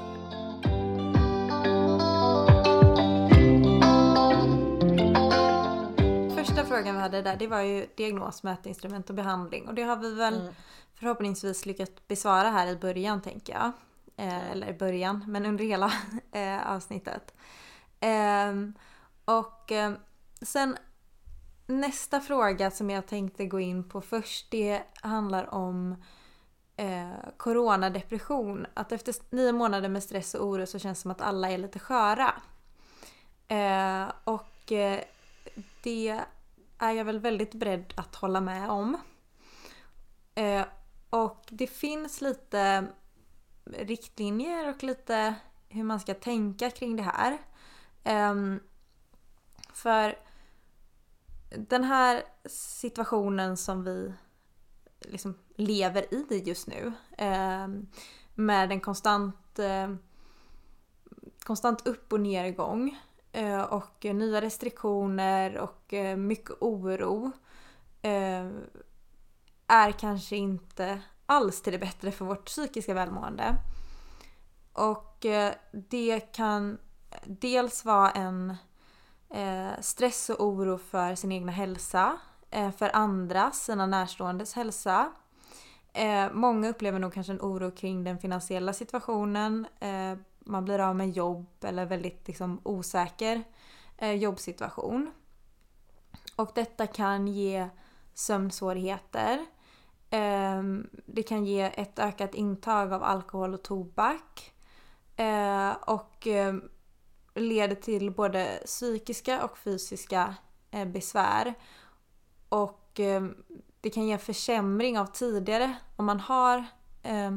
[6.35, 9.67] Första frågan vi hade där det var ju diagnos, mätinstrument och behandling.
[9.67, 10.53] Och det har vi väl
[10.93, 13.71] förhoppningsvis lyckats besvara här i början tänker jag.
[14.17, 15.91] Eh, eller i början, men under hela
[16.31, 17.33] eh, avsnittet.
[17.99, 18.73] Ehm,
[19.25, 19.93] och eh,
[20.41, 20.77] sen
[21.67, 26.03] nästa fråga som jag tänkte gå in på först det handlar om
[26.75, 28.65] eh, coronadepression.
[28.73, 31.57] Att efter nio månader med stress och oro så känns det som att alla är
[31.57, 32.33] lite sköra.
[33.47, 34.99] Eh, och eh,
[35.83, 36.21] det
[36.77, 38.97] är jag väl väldigt beredd att hålla med om.
[40.35, 40.65] Eh,
[41.09, 42.87] och det finns lite
[43.65, 45.35] riktlinjer och lite
[45.69, 47.37] hur man ska tänka kring det här.
[48.03, 48.59] Ehm,
[49.75, 50.15] för
[51.49, 54.13] den här situationen som vi
[54.99, 57.67] liksom lever i just nu eh,
[58.35, 59.95] med en konstant, eh,
[61.43, 62.99] konstant upp och nedgång
[63.31, 67.31] eh, och nya restriktioner och eh, mycket oro
[68.01, 68.49] eh,
[69.67, 73.55] är kanske inte alls till det bättre för vårt psykiska välmående.
[74.73, 76.77] Och eh, det kan
[77.25, 78.55] dels vara en
[79.29, 82.17] eh, stress och oro för sin egna hälsa,
[82.51, 85.11] eh, för andras, sina närståendes hälsa.
[85.93, 89.67] Eh, många upplever nog kanske en oro kring den finansiella situationen.
[89.79, 93.43] Eh, man blir av med jobb eller väldigt liksom, osäker
[93.97, 95.11] eh, jobbsituation.
[96.35, 97.69] Och detta kan ge
[98.13, 99.45] sömnsvårigheter.
[100.09, 104.53] Ehm, det kan ge ett ökat intag av alkohol och tobak.
[105.15, 106.55] Eh, Och eh,
[107.35, 110.35] leder till både psykiska och fysiska
[110.71, 111.53] eh, besvär.
[112.49, 113.23] Och eh,
[113.81, 116.57] det kan ge en försämring av tidigare om man har
[117.03, 117.31] eh,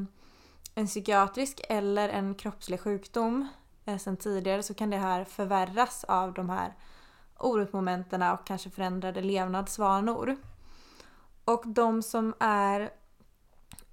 [0.74, 3.48] en psykiatrisk eller en kroppslig sjukdom
[3.84, 6.74] eh, sen tidigare så kan det här förvärras av de här
[7.38, 10.36] orosmomenten och kanske förändrade levnadsvanor.
[11.44, 12.90] Och de som är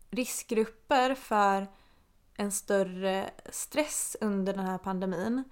[0.09, 1.67] riskgrupper för
[2.35, 5.43] en större stress under den här pandemin eh,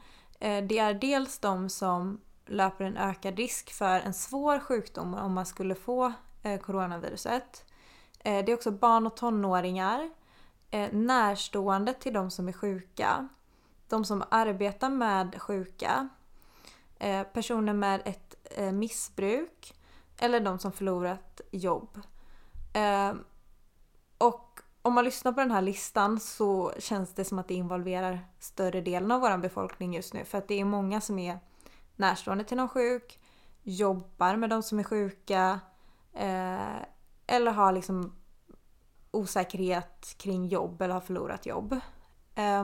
[0.44, 5.34] Eh, det är dels de som löper en ökad risk för en svår sjukdom om
[5.34, 6.14] man skulle få
[6.44, 7.66] eh, coronaviruset.
[8.20, 10.10] Eh, det är också barn och tonåringar,
[10.92, 13.28] närstående till de som är sjuka,
[13.88, 16.10] de som arbetar med sjuka,
[17.34, 18.36] personer med ett
[18.74, 19.74] missbruk
[20.18, 22.02] eller de som förlorat jobb.
[24.18, 28.28] Och om man lyssnar på den här listan så känns det som att det involverar
[28.40, 30.26] större delen av vår befolkning just nu.
[30.26, 31.40] För att det är många som är
[31.96, 33.20] närstående till någon sjuk,
[33.62, 35.60] jobbar med de som är sjuka
[36.14, 36.82] eh,
[37.28, 38.16] eller har liksom
[39.12, 41.80] osäkerhet kring jobb eller har förlorat jobb.
[42.36, 42.64] Eh,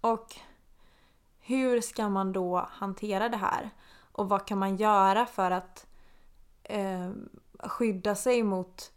[0.00, 0.36] och
[1.40, 3.70] hur ska man då hantera det här?
[4.12, 5.86] Och vad kan man göra för att
[6.62, 7.10] eh,
[7.58, 8.93] skydda sig mot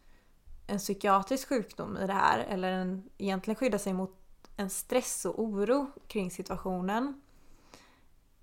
[0.67, 2.39] en psykiatrisk sjukdom i det här?
[2.39, 4.13] Eller en, egentligen skydda sig mot
[4.57, 7.21] en stress och oro kring situationen.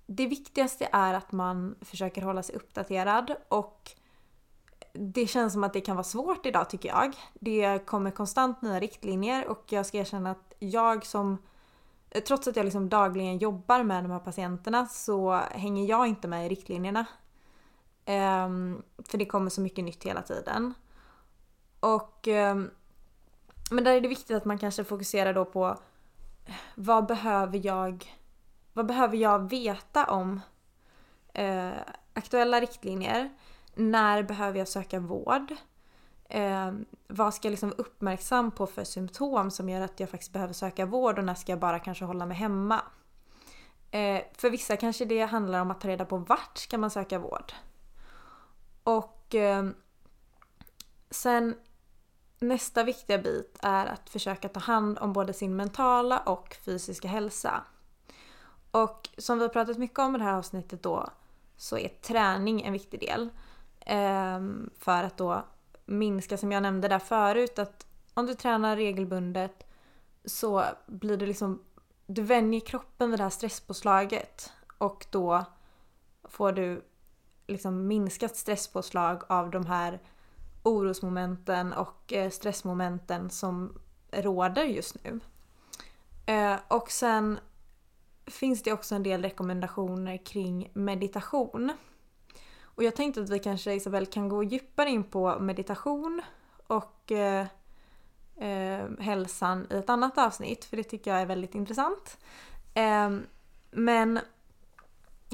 [0.05, 3.91] Det viktigaste är att man försöker hålla sig uppdaterad och
[4.93, 7.15] det känns som att det kan vara svårt idag tycker jag.
[7.33, 11.37] Det kommer konstant nya riktlinjer och jag ska erkänna att jag som
[12.27, 16.45] trots att jag liksom dagligen jobbar med de här patienterna så hänger jag inte med
[16.45, 17.05] i riktlinjerna.
[18.07, 20.73] Um, för det kommer så mycket nytt hela tiden.
[21.85, 22.71] Och ehm,
[23.71, 25.77] Men där är det viktigt att man kanske fokuserar då på
[26.75, 28.15] vad behöver jag
[28.73, 30.41] vad behöver jag veta om
[31.33, 31.71] eh,
[32.13, 33.29] aktuella riktlinjer?
[33.75, 35.55] När behöver jag söka vård?
[36.29, 36.71] Eh,
[37.07, 40.53] vad ska jag liksom vara uppmärksam på för symptom som gör att jag faktiskt behöver
[40.53, 42.81] söka vård och när ska jag bara kanske hålla mig hemma?
[43.91, 47.19] Eh, för vissa kanske det handlar om att ta reda på vart ska man söka
[47.19, 47.53] vård.
[48.83, 49.65] Och eh,
[51.09, 51.55] sen
[52.39, 57.63] nästa viktiga bit är att försöka ta hand om både sin mentala och fysiska hälsa.
[58.71, 61.09] Och som vi har pratat mycket om i det här avsnittet då
[61.57, 63.29] så är träning en viktig del.
[63.79, 65.45] Ehm, för att då
[65.85, 69.67] minska som jag nämnde där förut att om du tränar regelbundet
[70.25, 71.63] så blir det liksom
[72.05, 75.45] du vänjer kroppen vid det här stresspåslaget och då
[76.23, 76.85] får du
[77.47, 79.99] liksom minskat stresspåslag av de här
[80.65, 83.77] orosmomenten och eh, stressmomenten som
[84.11, 85.19] råder just nu.
[86.25, 87.39] Eh, och sen
[88.25, 91.71] finns det också en del rekommendationer kring meditation.
[92.61, 96.21] Och jag tänkte att vi kanske Isabel kan gå djupare in på meditation
[96.67, 97.47] och eh,
[98.35, 102.17] eh, hälsan i ett annat avsnitt för det tycker jag är väldigt intressant.
[102.73, 103.09] Eh,
[103.71, 104.19] men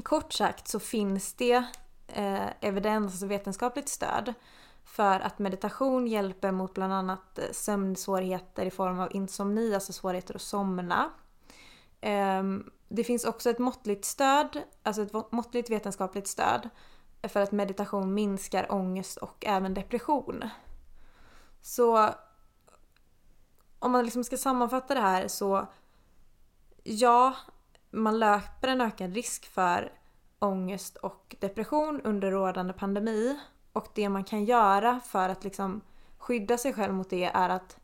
[0.02, 1.64] kort sagt så finns det
[2.06, 4.34] eh, evidens, alltså vetenskapligt stöd
[4.84, 10.34] för att meditation hjälper mot bland annat eh, sömnsvårigheter i form av insomni, alltså svårigheter
[10.34, 11.10] att somna.
[12.00, 16.68] Ehm, det finns också ett måttligt stöd, alltså ett måttligt vetenskapligt stöd
[17.22, 20.48] för att meditation minskar ångest och även depression.
[21.60, 22.08] Så
[23.78, 25.66] om man liksom ska sammanfatta det här så
[26.82, 27.36] ja,
[27.90, 29.92] man löper en ökad risk för
[30.38, 33.38] ångest och depression under rådande pandemi.
[33.72, 35.80] Och det man kan göra för att liksom
[36.18, 37.76] skydda sig själv mot det är att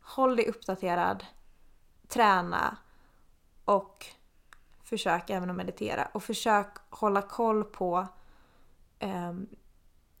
[0.00, 1.24] håll dig uppdaterad,
[2.08, 2.76] träna
[3.64, 4.06] och
[4.84, 6.08] försök även att meditera.
[6.12, 8.06] Och försök hålla koll på
[8.98, 9.32] eh,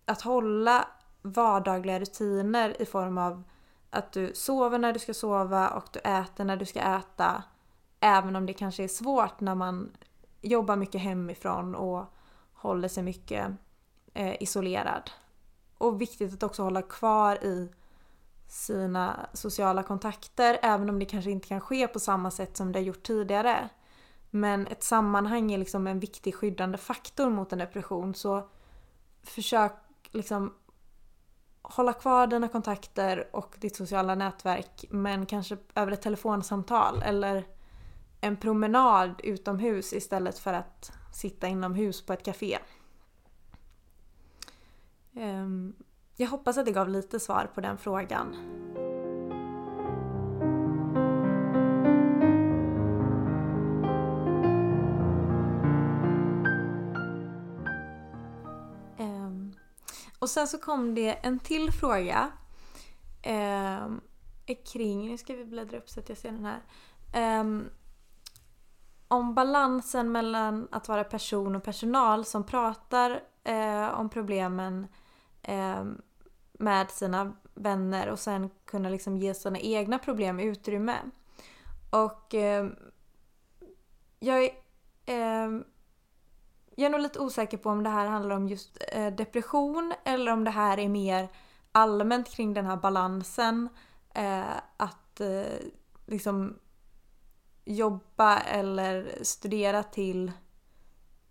[0.04, 0.88] att hålla
[1.22, 3.42] vardagliga rutiner i form av
[3.90, 7.42] att du sover när du ska sova och du äter när du ska äta.
[8.00, 9.90] Även om det kanske är svårt när man
[10.40, 12.04] jobbar mycket hemifrån och
[12.52, 13.50] håller sig mycket
[14.14, 15.10] eh, isolerad.
[15.78, 17.68] Och viktigt att också hålla kvar i
[18.48, 22.78] sina sociala kontakter även om det kanske inte kan ske på samma sätt som det
[22.78, 23.68] har gjort tidigare.
[24.30, 28.48] Men ett sammanhang är liksom en viktig skyddande faktor mot en depression så
[29.22, 29.72] försök
[30.10, 30.54] liksom
[31.62, 37.46] hålla kvar dina kontakter och ditt sociala nätverk men kanske över ett telefonsamtal eller
[38.20, 42.58] en promenad utomhus istället för att sitta inomhus på ett café.
[45.16, 45.74] Ehm,
[46.16, 48.34] jag hoppas att det gav lite svar på den frågan.
[58.98, 59.52] Ehm,
[60.18, 62.30] och sen så kom det en till fråga
[63.22, 63.88] eh,
[64.72, 66.62] kring, nu ska vi bläddra upp så att jag ser den här.
[67.14, 67.44] Eh,
[69.08, 74.86] om balansen mellan att vara person och personal som pratar eh, om problemen
[75.44, 75.84] eh,
[76.52, 80.96] med sina vänner och sen kunna liksom ge sina egna problem utrymme.
[81.90, 82.68] Och eh,
[84.18, 84.44] jag
[85.06, 85.48] eh,
[86.76, 90.32] jag är nog lite osäker på om det här handlar om just eh, depression eller
[90.32, 91.28] om det här är mer
[91.72, 93.68] allmänt kring den här balansen.
[94.14, 95.58] Eh, att eh,
[96.06, 96.58] liksom
[97.64, 100.32] jobba eller studera till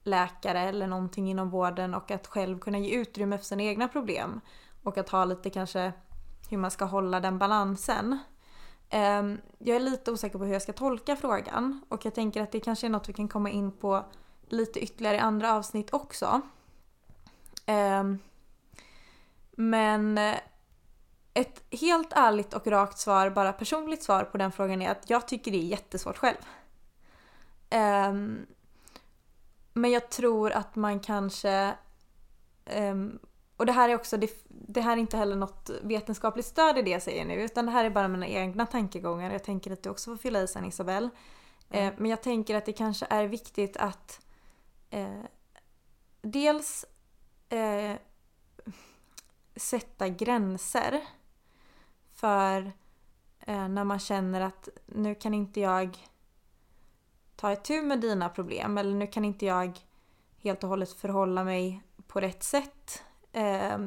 [0.04, 4.42] läkare eller någonting inom vården och att själv kunna ge utrymme för sina egna problem.
[4.84, 5.94] Och att ha lite kanske
[6.50, 8.20] hur man ska hålla den balansen.
[8.90, 12.52] Ehm, jag är lite osäker på hur jag ska tolka frågan och jag tänker att
[12.52, 14.06] det kanske är något vi kan komma in på
[14.48, 16.42] lite ytterligare i andra avsnitt också.
[17.66, 18.20] Ehm,
[19.52, 20.36] men eh,
[21.34, 25.28] ett helt ärligt och rakt svar, bara personligt svar på den frågan är att jag
[25.28, 26.38] tycker det är jättesvårt själv.
[28.10, 28.46] Um,
[29.74, 31.76] men jag tror att man kanske...
[32.76, 33.20] Um,
[33.58, 36.82] och det här är också, det, det, här är inte heller något vetenskapligt stöd i
[36.82, 39.32] det jag säger nu utan det här är bara mina egna tankegångar.
[39.32, 41.10] Jag tänker att du också får fylla i sen Isabelle.
[41.70, 41.88] Mm.
[41.88, 44.26] Uh, men jag tänker att det kanske är viktigt att
[44.94, 45.24] uh,
[46.22, 46.86] dels
[47.54, 47.96] uh,
[49.56, 51.02] sätta gränser
[52.14, 52.72] för
[53.48, 55.98] när man känner att nu kan inte jag
[57.36, 59.80] ta itu med dina problem eller nu kan inte jag
[60.38, 63.04] helt och hållet förhålla mig på rätt sätt.
[63.32, 63.78] Eh,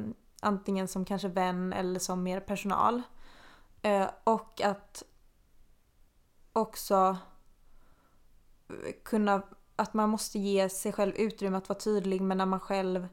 [0.41, 3.01] antingen som kanske vän eller som mer personal.
[3.81, 5.03] Eh, och att
[6.53, 7.17] också
[9.03, 9.41] kunna,
[9.75, 13.07] att man måste ge sig själv utrymme att vara tydlig men när man själv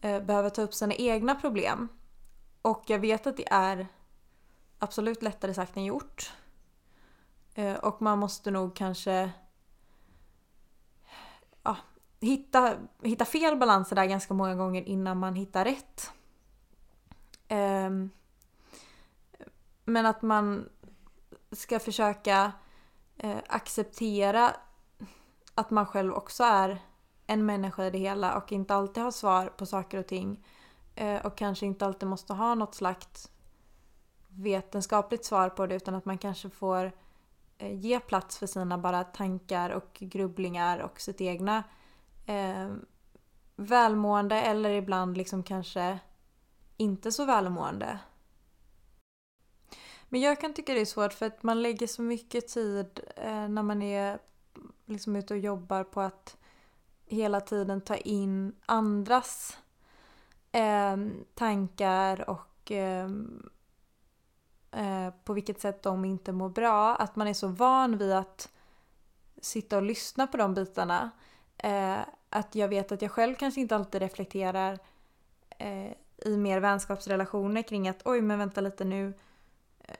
[0.00, 1.88] eh, behöver ta upp sina egna problem.
[2.62, 3.86] Och jag vet att det är
[4.78, 6.32] absolut lättare sagt än gjort.
[7.54, 9.32] Eh, och man måste nog kanske
[12.24, 16.12] hitta, hitta fel balanser där ganska många gånger innan man hittar rätt.
[17.48, 18.10] Um,
[19.84, 20.68] men att man
[21.52, 22.52] ska försöka
[23.24, 24.56] uh, acceptera
[25.54, 26.78] att man själv också är
[27.26, 30.46] en människa i det hela och inte alltid har svar på saker och ting.
[31.00, 33.30] Uh, och kanske inte alltid måste ha något slags
[34.28, 36.92] vetenskapligt svar på det utan att man kanske får
[37.58, 41.62] eh, ge plats för sina bara tankar och grubblingar och sitt egna
[42.26, 42.74] eh,
[43.56, 45.98] välmående eller ibland liksom kanske
[46.76, 47.98] inte så välmående.
[50.08, 53.48] Men jag kan tycka det är svårt för att man lägger så mycket tid eh,
[53.48, 54.18] när man är
[54.86, 56.36] liksom ute och jobbar på att
[57.06, 59.58] hela tiden ta in andras
[60.52, 60.96] eh,
[61.34, 63.08] tankar och eh,
[64.72, 66.94] eh på vilket sätt de inte mår bra.
[66.96, 68.50] Att man är så van vid att
[69.40, 71.10] sitta och lyssna på de bitarna.
[71.58, 72.00] Eh,
[72.30, 74.78] att jag vet att jag själv kanske inte alltid reflekterar
[75.58, 75.92] eh,
[76.24, 79.12] i mer vänskapsrelationer kring att oj men vänta lite nu.
[79.80, 79.94] Eh,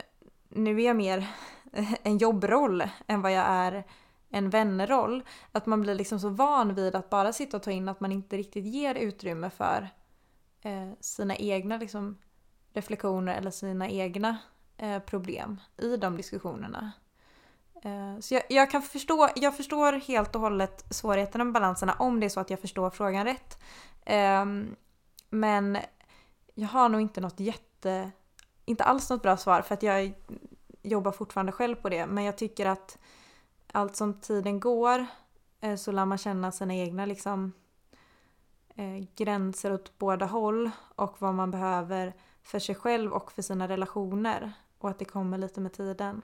[0.48, 1.28] nu är jag mer
[2.02, 3.84] en jobbroll än vad jag är
[4.28, 5.22] en vänroll.
[5.52, 8.12] Att man blir liksom så van vid att bara sitta och ta in att man
[8.12, 9.88] inte riktigt ger utrymme för
[10.60, 12.18] eh, sina egna liksom,
[12.72, 14.38] reflektioner eller sina egna
[14.76, 16.92] Eh, problem i de diskussionerna.
[17.84, 22.20] Eh, så jag, jag, kan förstå, jag förstår helt och hållet svårigheterna med balanserna om
[22.20, 23.58] det är så att jag förstår frågan rätt.
[24.04, 24.76] Ehm,
[25.30, 25.78] men
[26.54, 28.10] jag har nog inte något jätte,
[28.64, 30.14] inte alls något bra svar för att jag
[30.82, 32.06] jobbar fortfarande själv på det.
[32.06, 32.98] Men jag tycker att
[33.72, 35.06] allt som tiden går
[35.60, 37.52] eh, så lär man känna sina egna liksom,
[38.74, 43.68] eh, gränser åt båda håll och vad man behöver för sig själv och för sina
[43.68, 46.22] relationer och att det kommer lite med tiden.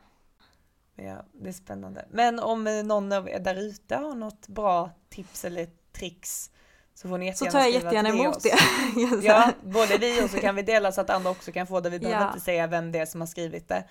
[1.02, 2.06] Ja, det är spännande.
[2.10, 6.50] Men om någon av er där ute har något bra tips eller tricks
[6.94, 8.58] så får ni jättegärna Så tar jag jättegärna emot det.
[9.26, 11.90] ja, både vi och så kan vi dela så att andra också kan få det.
[11.90, 12.28] Vi behöver ja.
[12.28, 13.84] inte säga vem det är som har skrivit det.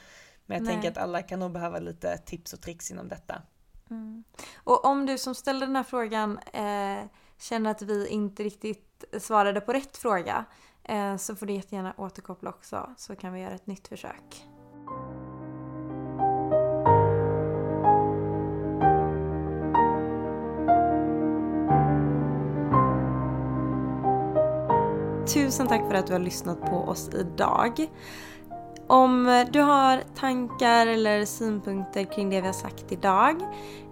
[0.45, 0.73] Men jag Nej.
[0.73, 3.41] tänker att alla kan nog behöva lite tips och tricks inom detta.
[3.89, 4.23] Mm.
[4.55, 7.05] Och om du som ställde den här frågan eh,
[7.37, 10.45] känner att vi inte riktigt svarade på rätt fråga
[10.83, 14.45] eh, så får du jättegärna återkoppla också så kan vi göra ett nytt försök.
[25.33, 27.87] Tusen tack för att du har lyssnat på oss idag.
[28.87, 33.35] Om du har tankar eller synpunkter kring det vi har sagt idag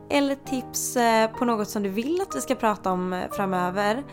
[0.10, 4.04] eller tips eh, på något som du vill att vi ska prata om eh, framöver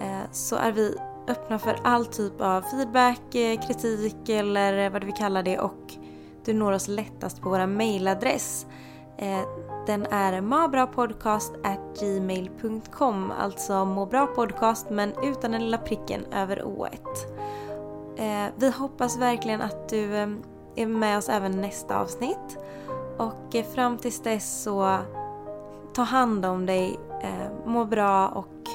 [0.00, 0.96] eh, så är vi
[1.28, 3.20] öppna för all typ av feedback,
[3.66, 5.94] kritik eller vad du vill kalla det och
[6.44, 8.66] du når oss lättast på vår mailadress.
[9.86, 17.34] Den är mabrapodcast@gmail.com, alltså må bra podcast men utan den lilla pricken över ået.
[18.16, 20.28] Eh, vi hoppas verkligen att du eh,
[20.76, 22.58] är med oss även nästa avsnitt
[23.18, 24.98] och eh, fram tills dess så
[25.94, 26.98] ta hand om dig,
[27.66, 28.68] må bra och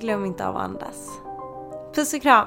[0.00, 1.10] glöm inte av att andas.
[1.94, 2.46] Puss och kram!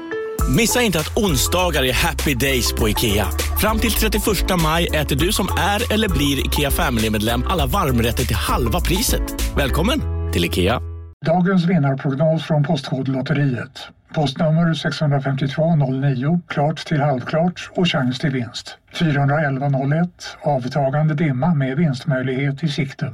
[0.57, 3.25] Missa inte att onsdagar är happy days på IKEA.
[3.61, 4.23] Fram till 31
[4.63, 9.21] maj äter du som är eller blir IKEA Family-medlem alla varmrätter till halva priset.
[9.57, 9.99] Välkommen
[10.33, 10.81] till IKEA.
[11.25, 13.87] Dagens vinnarprognos från Postkodlotteriet.
[14.13, 18.77] Postnummer 65209, klart till halvklart och chans till vinst.
[18.93, 20.09] 41101,
[20.41, 23.13] avtagande dimma med vinstmöjlighet i sikte.